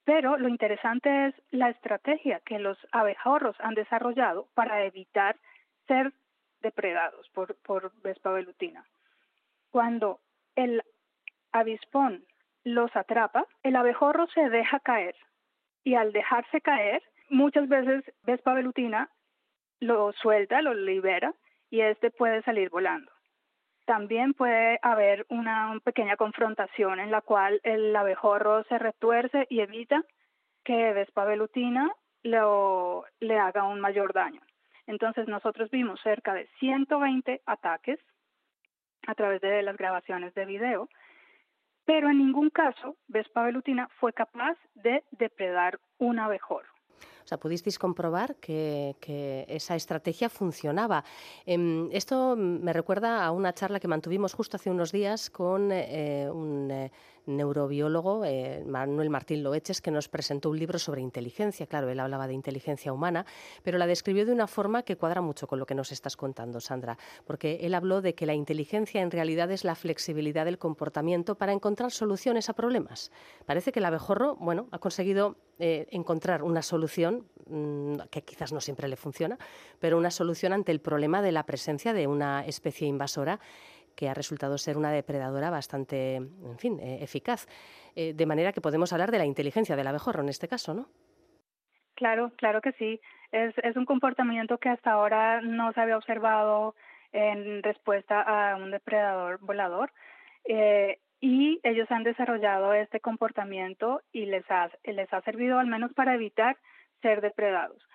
[0.04, 5.36] pero lo interesante es la estrategia que los abejorros han desarrollado para evitar
[5.86, 6.12] ser
[6.60, 8.84] depredados por, por Vespa velutina.
[9.70, 10.20] Cuando
[10.56, 10.82] el
[11.52, 12.24] avispón
[12.64, 15.14] los atrapa, el abejorro se deja caer
[15.84, 19.08] y al dejarse caer, muchas veces Vespa velutina
[19.80, 21.34] lo suelta, lo libera
[21.70, 23.10] y este puede salir volando.
[23.90, 30.04] También puede haber una pequeña confrontación en la cual el abejorro se retuerce y evita
[30.62, 31.90] que Vespa velutina
[32.22, 34.40] lo, le haga un mayor daño.
[34.86, 37.98] Entonces nosotros vimos cerca de 120 ataques
[39.08, 40.88] a través de las grabaciones de video,
[41.84, 46.69] pero en ningún caso Vespa velutina fue capaz de depredar un abejorro.
[47.30, 48.96] Sea, pudisteis comprobar que,
[49.46, 51.04] esa estrategia funcionaba.
[51.46, 56.28] Em, esto me recuerda a una charla que mantuvimos justo hace unos días con eh,
[56.28, 56.90] un eh,
[57.26, 61.66] neurobiólogo, eh, Manuel Martín Loeches, que nos presentó un libro sobre inteligencia.
[61.66, 63.26] Claro, él hablaba de inteligencia humana,
[63.62, 66.60] pero la describió de una forma que cuadra mucho con lo que nos estás contando,
[66.60, 71.36] Sandra, porque él habló de que la inteligencia en realidad es la flexibilidad del comportamiento
[71.36, 73.10] para encontrar soluciones a problemas.
[73.46, 78.62] Parece que el abejorro, bueno, ha conseguido eh, encontrar una solución mm, que quizás no
[78.62, 79.38] siempre le funciona,
[79.78, 83.40] pero una solución ante el problema de la presencia de una especie invasora
[83.96, 87.46] que ha resultado ser una depredadora bastante, en fin, eh, eficaz.
[87.94, 90.86] Eh, de manera que podemos hablar de la inteligencia del abejorro en este caso, ¿no?
[91.94, 93.00] Claro, claro que sí.
[93.32, 96.74] Es, es un comportamiento que hasta ahora no se había observado
[97.12, 99.92] en respuesta a un depredador volador.
[100.44, 105.92] Eh, y ellos han desarrollado este comportamiento y les ha, les ha servido al menos
[105.92, 106.56] para evitar
[107.02, 107.86] ser depredados.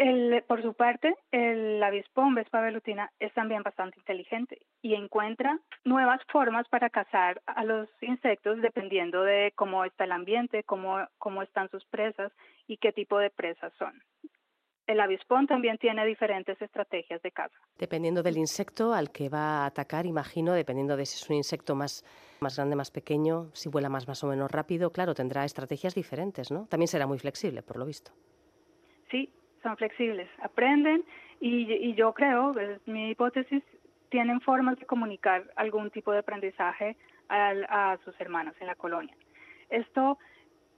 [0.00, 6.22] El, por su parte, el avispón Vespa velutina es también bastante inteligente y encuentra nuevas
[6.32, 11.68] formas para cazar a los insectos dependiendo de cómo está el ambiente, cómo, cómo están
[11.68, 12.32] sus presas
[12.66, 13.92] y qué tipo de presas son.
[14.86, 17.54] El avispón también tiene diferentes estrategias de caza.
[17.76, 21.74] Dependiendo del insecto al que va a atacar, imagino, dependiendo de si es un insecto
[21.74, 22.06] más,
[22.40, 26.50] más grande, más pequeño, si vuela más, más o menos rápido, claro, tendrá estrategias diferentes,
[26.50, 26.64] ¿no?
[26.68, 28.12] También será muy flexible, por lo visto.
[29.10, 29.30] Sí,
[29.62, 31.04] son flexibles, aprenden
[31.40, 33.62] y, y yo creo, es mi hipótesis,
[34.08, 36.96] tienen formas de comunicar algún tipo de aprendizaje
[37.28, 39.14] a, a sus hermanos en la colonia.
[39.68, 40.18] Esto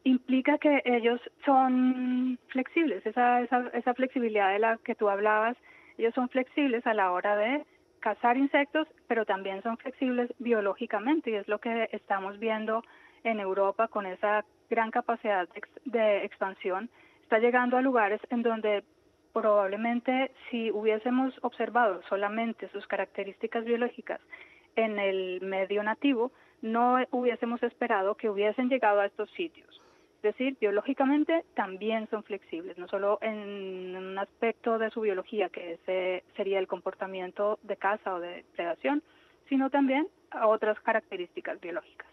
[0.04, 5.56] implica que ellos son flexibles, esa, esa, esa flexibilidad de la que tú hablabas,
[5.96, 7.64] ellos son flexibles a la hora de
[8.00, 12.82] cazar insectos, pero también son flexibles biológicamente y es lo que estamos viendo
[13.22, 15.48] en Europa con esa gran capacidad
[15.84, 16.90] de expansión
[17.32, 18.84] está llegando a lugares en donde
[19.32, 24.20] probablemente si hubiésemos observado solamente sus características biológicas
[24.76, 29.80] en el medio nativo, no hubiésemos esperado que hubiesen llegado a estos sitios.
[30.16, 35.72] Es decir, biológicamente también son flexibles, no solo en un aspecto de su biología, que
[35.72, 39.02] ese sería el comportamiento de caza o de predación,
[39.48, 42.11] sino también a otras características biológicas.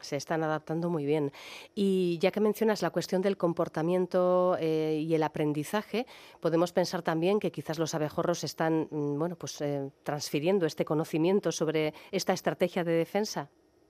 [0.00, 1.32] Se están adaptando muy bien.
[1.74, 6.06] Y ya que mencionas la cuestión del comportamiento eh, y el aprendizaje,
[6.40, 11.50] podemos pensar también que quizás los abejorros están, mm, bueno, pues eh, transfiriendo este conocimiento
[11.52, 13.48] sobre esta estrategia de defensa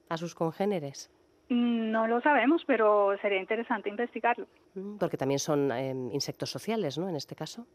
[0.08, 1.10] a sus congéneres.
[1.48, 4.46] No lo sabemos, pero sería interesante investigarlo.
[4.74, 7.08] Mm, porque también son em, insectos sociales, ¿no?
[7.08, 7.66] En este caso.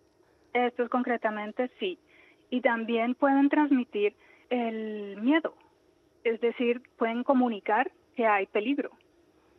[0.54, 2.00] Estos concretamente sí.
[2.50, 4.16] Y también pueden transmitir
[4.50, 5.54] el miedo.
[6.24, 8.92] Es decir, pueden comunicar que hay peligro.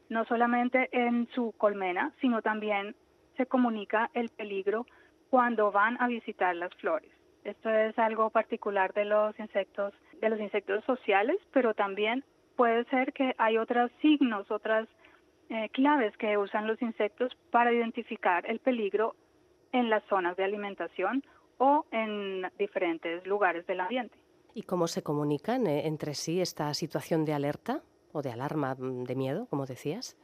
[0.08, 2.94] No solamente en su colmena, sino también
[3.36, 4.86] se comunica el peligro
[5.30, 7.10] cuando van a visitar las flores.
[7.44, 12.24] Esto es algo particular de los insectos, de los insectos sociales, pero también
[12.56, 14.86] puede ser que hay otros signos, otras
[15.48, 19.14] eh, claves que usan los insectos para identificar el peligro
[19.72, 21.24] en las zonas de alimentación
[21.58, 24.16] o en diferentes lugares del ambiente.
[24.54, 27.82] ¿Y cómo se comunican eh, entre sí esta situación de alerta
[28.12, 30.16] o de alarma, mm, de miedo, como decías?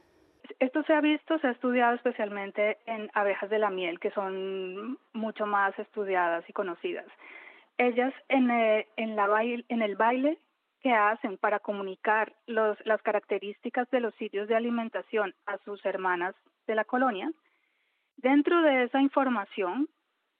[0.59, 4.97] Esto se ha visto, se ha estudiado especialmente en abejas de la miel, que son
[5.13, 7.05] mucho más estudiadas y conocidas.
[7.77, 10.39] Ellas en, eh, en, la en el baile
[10.81, 16.35] que hacen para comunicar los, las características de los sitios de alimentación a sus hermanas
[16.65, 17.31] de la colonia,
[18.17, 19.89] dentro de esa información,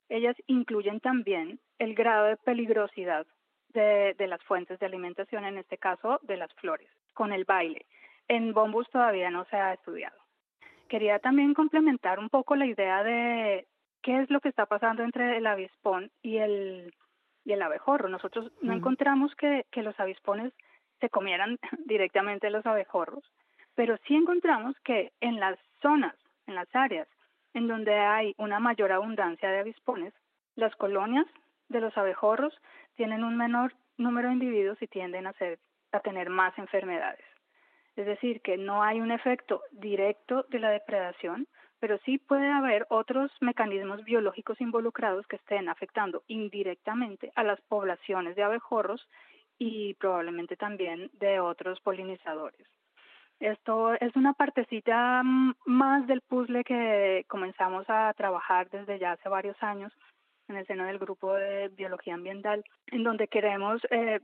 [0.10, 3.28] ellas incluyen también el grado de peligrosidad
[3.70, 7.86] de, de las fuentes de alimentación, en este caso de las flores, con el baile.
[8.28, 10.18] En Bombus todavía no se ha estudiado.
[10.90, 13.68] Quería también complementar un poco la idea de
[14.02, 16.94] qué es lo que está pasando entre el avispón y el,
[17.44, 18.10] y el abejorro.
[18.10, 20.54] Nosotros no encontramos que, que los avispones
[21.00, 23.24] se comieran directamente los abejorros,
[23.76, 26.16] pero sí encontramos que en las zonas,
[26.48, 27.08] en las áreas
[27.54, 30.14] en donde hay una mayor abundancia de avispones,
[30.56, 31.26] las colonias
[31.70, 32.54] de los abejorros
[32.98, 35.34] tienen un menor número de individuos y tienden a,
[36.04, 37.24] tener más enfermedades.
[37.96, 41.48] Es decir, que no hay un efecto directo de la depredación,
[41.80, 48.36] pero sí puede haber otros mecanismos biológicos involucrados que estén afectando indirectamente a las poblaciones
[48.36, 49.08] de abejorros
[49.58, 52.68] y probablemente también de otros polinizadores.
[53.40, 59.62] Esto es una partecita más del puzzle que comenzamos a trabajar desde ya hace varios
[59.62, 59.94] años
[60.50, 64.20] en el seno del grupo de biología ambiental, en donde queremos eh,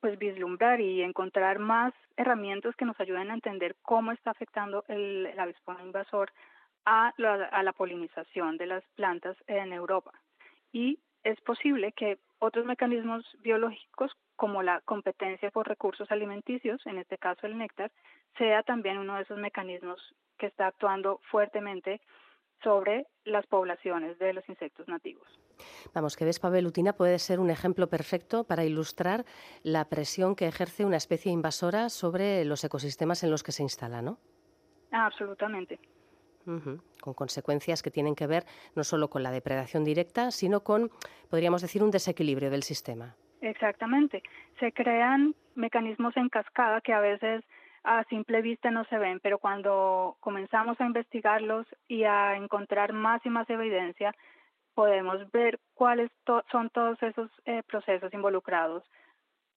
[0.00, 5.26] pues vislumbrar y encontrar más herramientas que nos ayuden a entender cómo está afectando el,
[5.26, 6.30] el avispón invasor
[6.84, 10.12] a la, a la polinización de las plantas en Europa.
[10.72, 17.16] Y es posible que otros mecanismos biológicos, como la competencia por recursos alimenticios, en este
[17.16, 17.90] caso el néctar,
[18.36, 19.98] sea también uno de esos mecanismos
[20.36, 22.00] que está actuando fuertemente
[22.64, 25.26] sobre las poblaciones de los insectos nativos.
[25.94, 29.24] Vamos, que Vespa velutina puede ser un ejemplo perfecto para ilustrar
[29.62, 34.02] la presión que ejerce una especie invasora sobre los ecosistemas en los que se instala,
[34.02, 34.18] ¿no?
[34.90, 35.78] absolutamente.
[36.44, 38.44] Con consecuencias que tienen que ver
[38.76, 40.90] no solo con la depredación directa, sino con,
[41.30, 43.16] podríamos decir, un desequilibrio del sistema.
[43.40, 44.22] Exactamente.
[44.60, 47.42] Se crean mecanismos en cascada que a veces
[47.84, 53.24] a simple vista no se ven, pero cuando comenzamos a investigarlos y a encontrar más
[53.26, 54.14] y más evidencia,
[54.74, 56.10] podemos ver cuáles
[56.50, 58.82] son todos esos eh, procesos involucrados,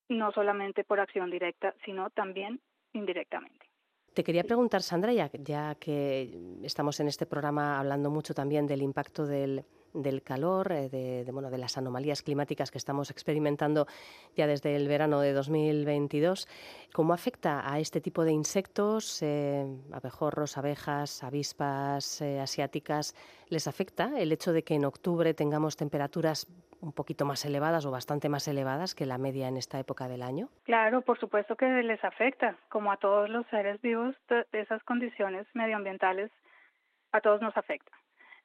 [0.10, 2.60] no solamente por acción directa, sino también
[2.94, 3.66] indirectamente.
[4.14, 8.82] Te quería preguntar, Sandra, ya, ya que estamos en este programa hablando mucho también del
[8.82, 9.64] impacto del,
[9.94, 13.88] del calor, eh, de, bueno, de las anomalías climáticas que estamos experimentando
[14.36, 16.48] ya desde el verano de 2022.
[16.94, 23.16] ¿Cómo afecta a este tipo de insectos, eh, abejorros, abejas, avispas eh, asiáticas?
[23.50, 26.48] ¿Les afecta el hecho de que en octubre tengamos temperaturas
[26.80, 30.22] un poquito más elevadas o bastante más elevadas que la media en esta época del
[30.22, 30.50] año?
[30.64, 34.16] Claro, por supuesto que les afecta, como a todos los seres vivos,
[34.52, 36.32] esas condiciones medioambientales
[37.12, 37.92] a todos nos afecta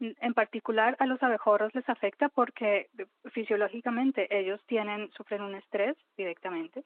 [0.01, 2.89] en particular a los abejorros les afecta porque
[3.33, 6.83] fisiológicamente ellos tienen, sufren un estrés directamente,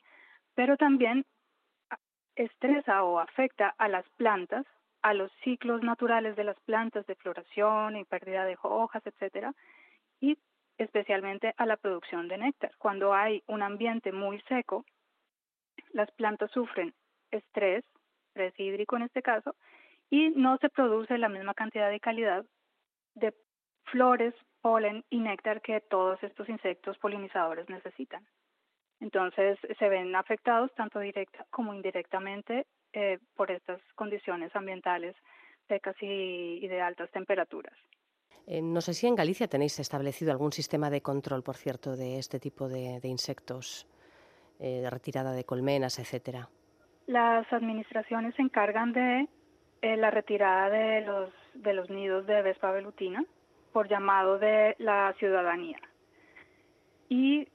[0.55, 1.25] pero también
[2.35, 4.67] estresa o afecta a las plantas,
[5.03, 9.55] a los ciclos naturales de las plantas de floración y pérdida de hojas, etcétera,
[10.21, 10.39] y
[10.79, 12.73] especialmente a la producción de néctar.
[12.79, 14.85] Cuando hay un ambiente muy seco,
[15.93, 16.93] las plantas sufren
[17.31, 17.85] estrés,
[18.29, 19.55] estrés hídrico en este caso,
[20.11, 22.45] y no se produce la misma cantidad de calidad
[23.17, 23.35] de
[23.91, 28.25] flores, polen y néctar que todos estos insectos polinizadores necesitan.
[29.01, 35.15] Entonces se ven afectados tanto directa como indirectamente eh, por estas condiciones ambientales
[35.69, 37.75] secas y, de altas temperaturas.
[38.47, 42.19] Eh, no sé si en Galicia tenéis establecido algún sistema de control, por cierto, de
[42.19, 43.87] este tipo de, insectos,
[44.61, 46.49] eh, de retirada de colmenas, etcétera.
[47.07, 49.29] Las administraciones se encargan de
[49.83, 53.25] la retirada de los de los nidos de Vespa velutina
[53.73, 55.79] por llamado de la ciudadanía.
[57.09, 57.49] Y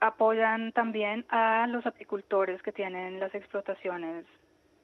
[0.00, 4.24] apoyan también a los apicultores que tienen las explotaciones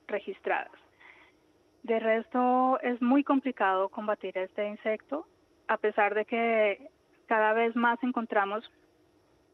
[0.07, 0.73] registradas.
[1.83, 5.27] De resto, es muy complicado combatir este insecto,
[5.69, 6.91] a pesar de que
[7.27, 8.71] cada vez más encontramos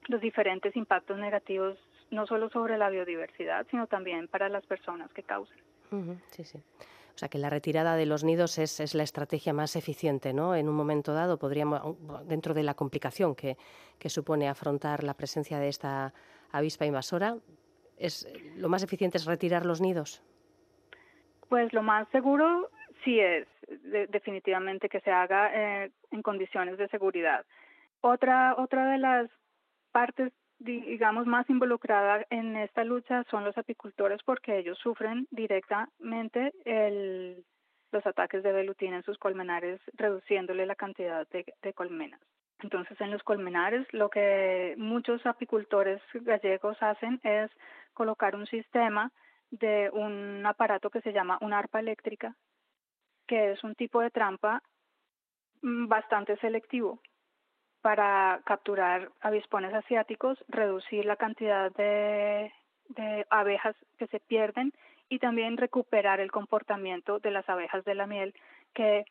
[0.09, 1.79] los diferentes impactos negativos,
[2.11, 5.59] no solo sobre la biodiversidad, sino también para las personas que causan.
[6.31, 6.63] sí, sí.
[7.19, 10.55] O sea que la retirada de los nidos es, la estrategia más eficiente, ¿no?
[10.55, 11.97] En un momento dado podríamos,
[12.29, 13.57] dentro de la complicación que,
[13.99, 16.15] que supone afrontar la presencia de esta
[16.53, 17.37] avispa invasora,
[17.97, 20.23] es lo más eficiente es retirar los nidos.
[21.49, 22.71] Pues lo más seguro
[23.03, 23.49] sí es
[24.13, 27.45] definitivamente que se haga eh, en condiciones de seguridad.
[28.01, 29.29] Otra otra de las
[29.91, 37.45] partes digamos, más involucrada en esta lucha son los apicultores porque ellos sufren directamente el,
[37.93, 42.21] los ataques de velutina en sus colmenares, reduciéndole la cantidad de, de colmenas.
[42.61, 47.51] Entonces, en los colmenares, lo que muchos apicultores gallegos hacen es
[47.95, 49.13] colocar un sistema
[49.51, 52.35] de un aparato que se llama una arpa eléctrica,
[53.29, 54.61] que es un tipo de trampa
[55.63, 57.01] mm, bastante selectivo
[57.81, 62.53] para capturar avispones asiáticos, reducir la cantidad de,
[63.31, 64.73] abejas que se pierden
[65.09, 68.35] y también recuperar el comportamiento de las abejas de la miel
[68.75, 69.05] que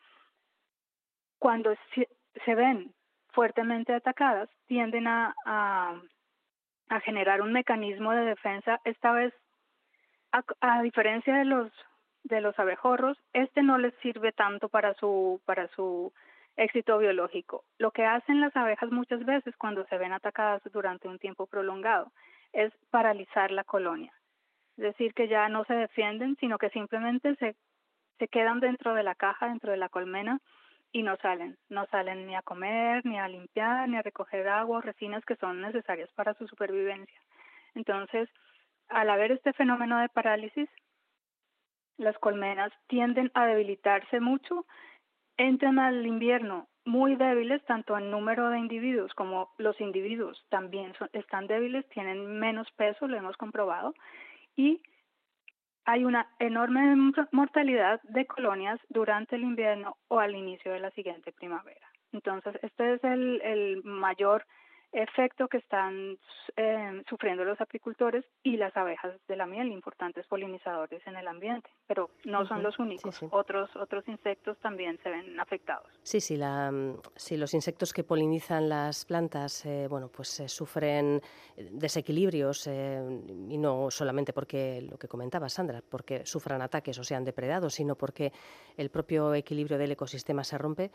[1.38, 2.92] cuando se, ven
[3.28, 8.80] fuertemente atacadas tienden a, a, generar un mecanismo de defensa.
[8.84, 9.32] Esta vez
[10.32, 11.70] a, a, diferencia de los
[12.24, 16.12] de los abejorros este no les sirve tanto para su para su
[16.58, 17.64] éxito biológico.
[17.78, 22.12] Lo que hacen las abejas muchas veces cuando se ven atacadas durante un tiempo prolongado
[22.52, 24.12] es paralizar la colonia.
[24.76, 27.56] Es decir, que ya no se defienden, sino que simplemente se,
[28.18, 30.40] se quedan dentro de la caja, dentro de la colmena
[30.92, 31.56] y no salen.
[31.68, 35.36] No salen ni a comer, ni a limpiar, ni a recoger agua o resinas que
[35.36, 37.20] son necesarias para su supervivencia.
[37.74, 38.28] Entonces,
[38.88, 40.68] al haber este fenómeno de parálisis,
[41.98, 44.64] las colmenas tienden a debilitarse mucho
[45.38, 51.46] entran al invierno muy débiles, tanto en número de individuos como los individuos también están
[51.46, 53.94] débiles, tienen menos peso, lo hemos comprobado,
[54.56, 54.82] y
[55.84, 61.32] hay una enorme mortalidad de colonias durante el invierno o al inicio de la siguiente
[61.32, 61.86] primavera.
[62.12, 64.44] Entonces, este es el, el mayor
[64.92, 66.18] efecto que están
[66.56, 71.68] eh, sufriendo los apicultores y las abejas de la miel, importantes polinizadores en el ambiente,
[71.86, 73.20] pero no son los únicos.
[73.30, 75.86] Otros otros insectos también se ven afectados.
[76.02, 76.72] Sí, sí, la,
[77.16, 81.20] sí los insectos que polinizan las plantas, eh, bueno, pues eh, sufren
[81.56, 87.74] desequilibrios y no solamente porque lo que comentaba Sandra, porque sufran ataques o sean depredados,
[87.74, 88.32] sino porque
[88.76, 90.90] el propio equilibrio del ecosistema se rompe,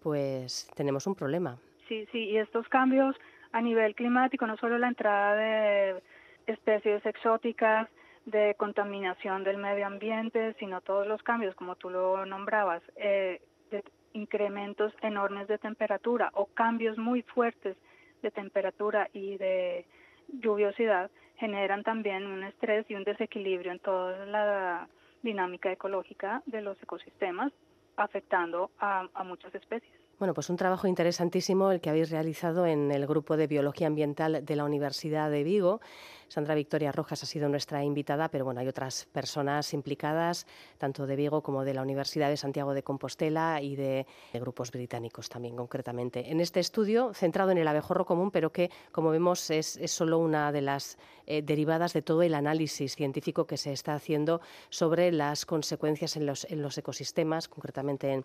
[0.00, 1.58] pues tenemos un problema.
[1.88, 3.14] Sí, sí, y estos cambios
[3.54, 6.02] a nivel climático, no solo la entrada de
[6.48, 7.88] especies exóticas,
[8.26, 13.40] de contaminación del medio ambiente, sino todos los cambios, como tú lo nombrabas, eh,
[13.70, 17.76] de incrementos enormes de temperatura o cambios muy fuertes
[18.22, 19.86] de temperatura y de
[20.26, 24.88] lluviosidad, generan también un estrés y un desequilibrio en toda la
[25.22, 27.52] dinámica ecológica de los ecosistemas,
[27.96, 30.03] afectando a muchas especies.
[30.16, 34.44] Bueno, pues un trabajo interesantísimo el que habéis realizado en el grupo de Biología Ambiental
[34.44, 35.80] de la Universidad de Vigo.
[36.28, 40.46] Sandra Victoria Rojas ha sido nuestra invitada, pero bueno, hay otras personas implicadas,
[40.78, 45.28] tanto de Vigo como de la Universidad de Santiago de Compostela y de, grupos británicos
[45.28, 46.30] también, concretamente.
[46.30, 50.52] En este estudio, centrado en el abejorro común, pero que, como vemos, es, solo una
[50.52, 50.96] de las
[51.26, 54.40] eh, derivadas de todo el análisis científico que se está haciendo
[54.70, 58.24] sobre las consecuencias en los, en los ecosistemas, concretamente en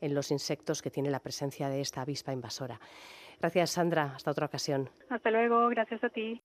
[0.00, 2.80] en los insectos que tiene la presencia de esta avispa invasora.
[3.40, 4.12] Gracias, Sandra.
[4.16, 4.90] Hasta otra ocasión.
[5.08, 5.68] Hasta luego.
[5.68, 6.42] Gracias a ti.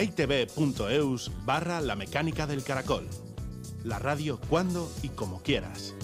[0.00, 3.06] eitv.eus barra la mecánica del caracol.
[3.84, 5.94] La radio cuando y como quieras.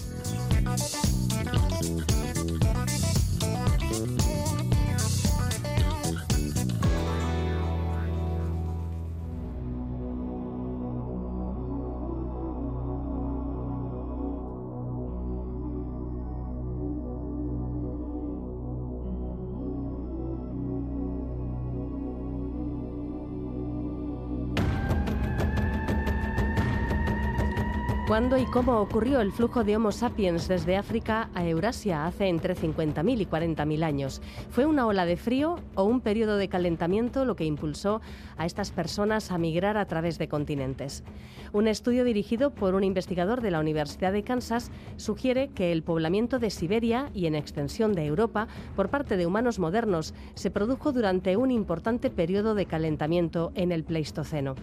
[28.07, 32.55] ¿Cuándo y cómo ocurrió el flujo de Homo sapiens desde África a Eurasia hace entre
[32.55, 34.21] 50.000 y 40.000 años?
[34.49, 37.99] ¿Fue una ola de frío o un periodo de calentamiento lo que impulsó
[38.37, 41.03] a estas personas a migrar a través de continentes?
[41.51, 46.39] Un estudio dirigido por un investigador de la Universidad de Kansas sugiere que el poblamiento
[46.39, 48.47] de Siberia y en extensión de Europa
[48.77, 53.83] por parte de humanos modernos se produjo durante un importante periodo de calentamiento en el
[53.83, 54.55] Pleistoceno.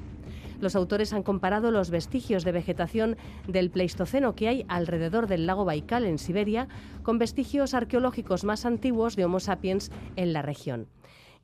[0.61, 5.65] Los autores han comparado los vestigios de vegetación del Pleistoceno que hay alrededor del lago
[5.65, 6.69] Baikal en Siberia
[7.03, 10.87] con vestigios arqueológicos más antiguos de Homo sapiens en la región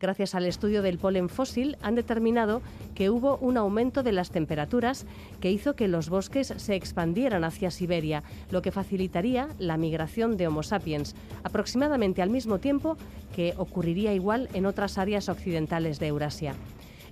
[0.00, 2.62] gracias al estudio del polen fósil, han determinado
[2.94, 5.06] que hubo un aumento de las temperaturas
[5.40, 10.48] que hizo que los bosques se expandieran hacia Siberia, lo que facilitaría la migración de
[10.48, 12.96] Homo sapiens, aproximadamente al mismo tiempo
[13.36, 16.54] que ocurriría igual en otras áreas occidentales de Eurasia.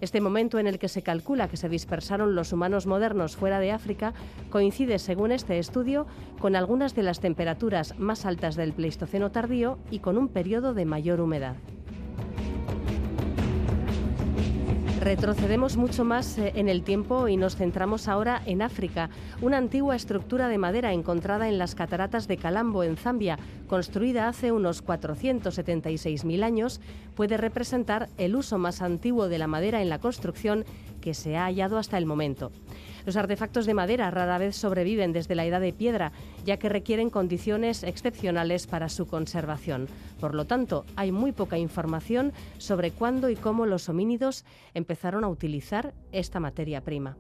[0.01, 3.73] Este momento en el que se calcula que se dispersaron los humanos modernos fuera de
[3.73, 4.15] África
[4.51, 6.07] coincide, según este estudio,
[6.41, 10.85] con algunas de las temperaturas más altas del Pleistoceno tardío y con un periodo de
[10.85, 11.57] mayor humedad.
[15.09, 19.09] Retrocedemos mucho más eh, en el tiempo y nos centramos ahora en África.
[19.41, 23.39] Una antigua estructura de madera encontrada en las cataratas de Calambo, en Zambia,
[23.69, 26.83] construida hace unos 476.000 años,
[27.15, 30.67] puede representar el uso más antiguo de la madera en la construcción
[31.01, 32.53] que se ha hallado hasta el momento.
[33.09, 36.13] Los artefactos de madera rara vez sobreviven desde la edad de piedra,
[36.45, 39.89] ya que requieren condiciones excepcionales para su conservación.
[40.21, 44.45] Por lo tanto, hay muy poca información sobre cuándo y cómo los homínidos
[44.75, 47.17] empezaron a utilizar esta materia prima.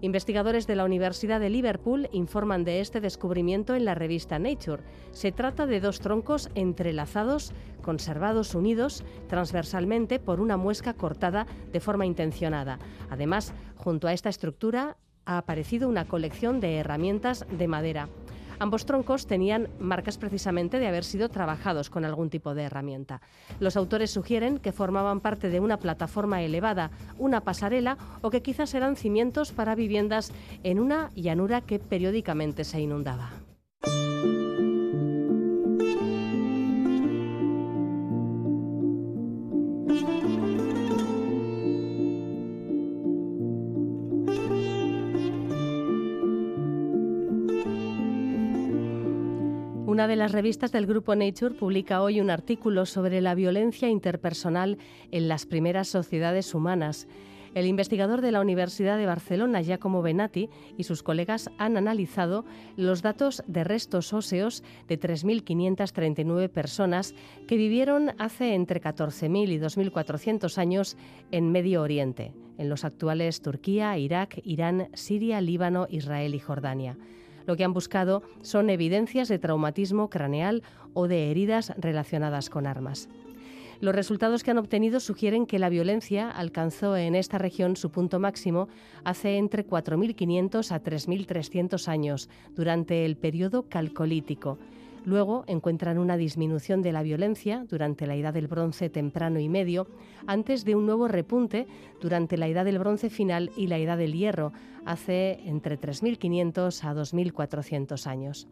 [0.00, 4.82] Investigadores de la Universidad de Liverpool informan de este descubrimiento en la revista Nature.
[5.12, 7.52] Se trata de dos troncos entrelazados,
[7.82, 12.78] conservados unidos transversalmente por una muesca cortada de forma intencionada.
[13.10, 14.96] Además, junto a esta estructura
[15.30, 18.08] ha aparecido una colección de herramientas de madera.
[18.58, 23.22] Ambos troncos tenían marcas precisamente de haber sido trabajados con algún tipo de herramienta.
[23.58, 28.74] Los autores sugieren que formaban parte de una plataforma elevada, una pasarela o que quizás
[28.74, 33.30] eran cimientos para viviendas en una llanura que periódicamente se inundaba.
[50.00, 54.78] Una de las revistas del grupo Nature publica hoy un artículo sobre la violencia interpersonal
[55.10, 57.06] en las primeras sociedades humanas.
[57.54, 60.48] El investigador de la Universidad de Barcelona, Giacomo Benatti,
[60.78, 62.46] y sus colegas han analizado
[62.78, 67.14] los datos de restos óseos de 3.539 personas
[67.46, 70.96] que vivieron hace entre 14.000 y 2.400 años
[71.30, 76.96] en Medio Oriente, en los actuales Turquía, Irak, Irán, Siria, Líbano, Israel y Jordania.
[77.50, 80.62] Lo que han buscado son evidencias de traumatismo craneal
[80.94, 83.08] o de heridas relacionadas con armas.
[83.80, 88.20] Los resultados que han obtenido sugieren que la violencia alcanzó en esta región su punto
[88.20, 88.68] máximo
[89.02, 94.60] hace entre 4.500 a 3.300 años, durante el periodo calcolítico,
[95.04, 99.86] Luego encuentran una disminución de la violencia durante la Edad del Bronce temprano y medio,
[100.26, 101.66] antes de un nuevo repunte
[102.00, 104.52] durante la Edad del Bronce final y la Edad del Hierro,
[104.84, 108.46] hace entre 3.500 a 2.400 años.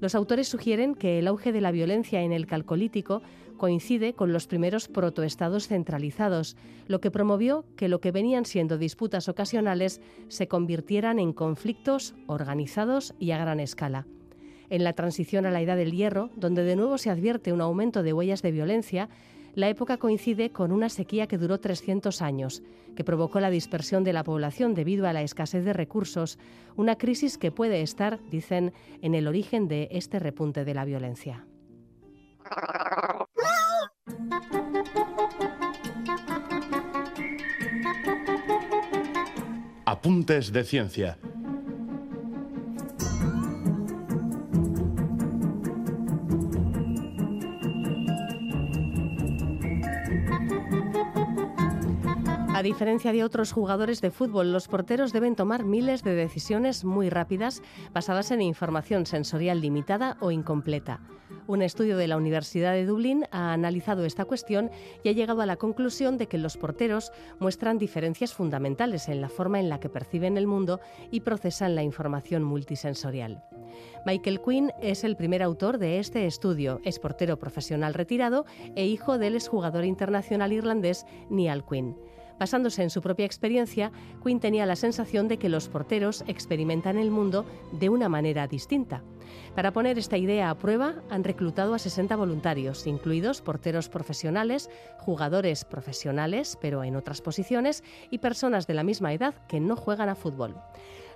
[0.00, 3.22] Los autores sugieren que el auge de la violencia en el Calcolítico
[3.56, 9.28] coincide con los primeros protoestados centralizados, lo que promovió que lo que venían siendo disputas
[9.28, 14.06] ocasionales se convirtieran en conflictos organizados y a gran escala
[14.70, 18.02] en la transición a la Edad del Hierro, donde de nuevo se advierte un aumento
[18.02, 19.08] de huellas de violencia,
[19.54, 22.62] la época coincide con una sequía que duró 300 años,
[22.94, 26.38] que provocó la dispersión de la población debido a la escasez de recursos,
[26.76, 31.46] una crisis que puede estar, dicen, en el origen de este repunte de la violencia.
[39.84, 41.18] Apuntes de ciencia
[52.58, 57.08] A diferencia de otros jugadores de fútbol, los porteros deben tomar miles de decisiones muy
[57.08, 57.62] rápidas
[57.94, 60.98] basadas en información sensorial limitada o incompleta.
[61.46, 64.72] Un estudio de la Universidad de Dublín ha analizado esta cuestión
[65.04, 69.28] y ha llegado a la conclusión de que los porteros muestran diferencias fundamentales en la
[69.28, 70.80] forma en la que perciben el mundo
[71.12, 73.44] y procesan la información multisensorial.
[74.04, 76.80] Michael Quinn es el primer autor de este estudio.
[76.82, 81.94] Es portero profesional retirado e hijo del exjugador internacional irlandés Niall Quinn.
[82.38, 83.90] Basándose en su propia experiencia,
[84.24, 89.02] Quinn tenía la sensación de que los porteros experimentan el mundo de una manera distinta.
[89.54, 95.64] Para poner esta idea a prueba, han reclutado a 60 voluntarios, incluidos porteros profesionales, jugadores
[95.64, 100.14] profesionales, pero en otras posiciones, y personas de la misma edad que no juegan a
[100.14, 100.54] fútbol.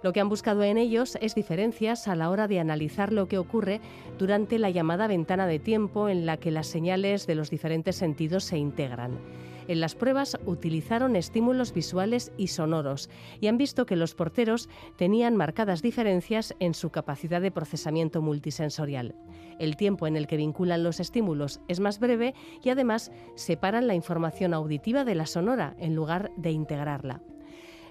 [0.03, 3.39] Lo que han buscado en ellos es diferencias a la hora de analizar lo que
[3.39, 3.81] ocurre
[4.19, 8.43] durante la llamada ventana de tiempo en la que las señales de los diferentes sentidos
[8.43, 9.21] se integran.
[9.69, 13.11] En las pruebas utilizaron estímulos visuales y sonoros
[13.41, 19.15] y han visto que los porteros tenían marcadas diferencias en su capacidad de procesamiento multisensorial.
[19.59, 23.95] El tiempo en el que vinculan los estímulos es más breve y además separan la
[23.95, 27.23] información auditiva de la sonora en lugar de integrarla.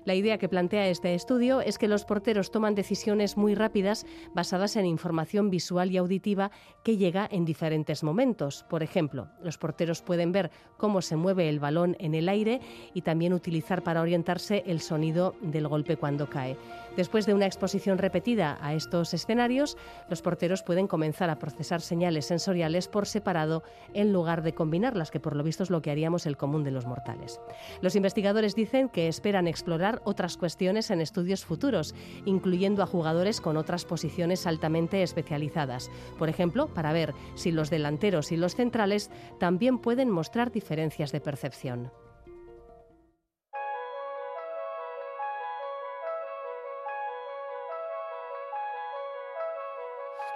[0.03, 4.75] La idea que plantea este estudio es que los porteros toman decisiones muy rápidas basadas
[4.75, 6.49] en información visual y auditiva
[6.83, 8.65] que llega en diferentes momentos.
[8.67, 12.61] Por ejemplo, los porteros pueden ver cómo se mueve el balón en el aire
[12.95, 16.57] y también utilizar para orientarse el sonido del golpe cuando cae.
[16.95, 19.77] Después de una exposición repetida a estos escenarios,
[20.09, 23.63] los porteros pueden comenzar a procesar señales sensoriales por separado
[23.93, 26.71] en lugar de combinarlas, que por lo visto es lo que haríamos el común de
[26.71, 27.39] los mortales.
[27.81, 33.57] Los investigadores dicen que esperan explorar otras cuestiones en estudios futuros, incluyendo a jugadores con
[33.57, 35.89] otras posiciones altamente especializadas.
[36.19, 41.21] Por ejemplo, para ver si los delanteros y los centrales también pueden mostrar diferencias de
[41.21, 41.91] percepción.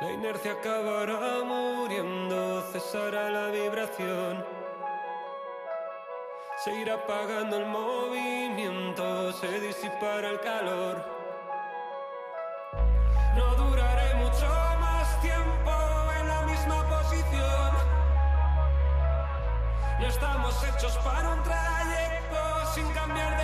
[0.01, 4.45] La inercia acabará muriendo, cesará la vibración.
[6.65, 11.05] Se irá apagando el movimiento, se disipará el calor.
[13.37, 14.47] No duraré mucho
[14.81, 15.71] más tiempo
[16.19, 17.71] en la misma posición.
[20.01, 23.34] No estamos hechos para un trayecto sin cambiar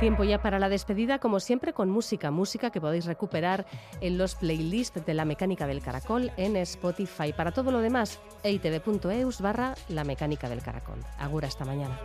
[0.00, 3.66] Tiempo ya para la despedida, como siempre, con música, música que podéis recuperar
[4.00, 7.32] en los playlists de la mecánica del caracol en Spotify.
[7.32, 10.98] Para todo lo demás, eitv.eus barra la mecánica del caracol.
[11.18, 11.98] Agura esta mañana.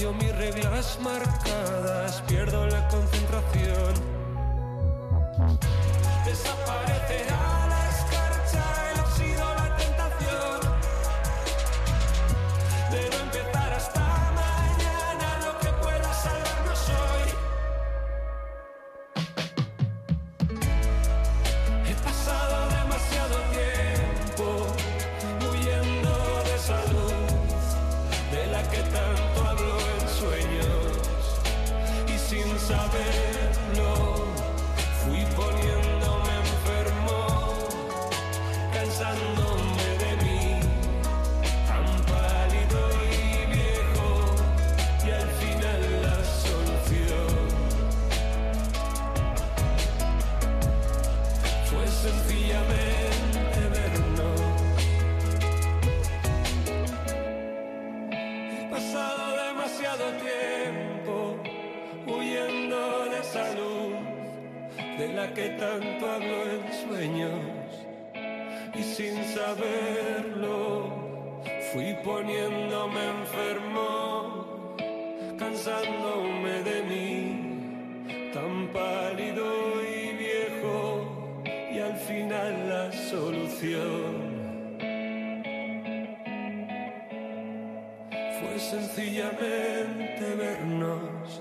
[0.00, 4.19] Cambio mis reglas marcadas, pierdo la concentración.
[65.40, 67.40] Que tanto hablo en sueños
[68.74, 70.60] y sin saberlo
[71.72, 74.76] fui poniéndome enfermo,
[75.38, 77.14] cansándome de mí,
[78.34, 79.46] tan pálido
[79.82, 84.12] y viejo y al final la solución
[88.38, 91.40] fue sencillamente vernos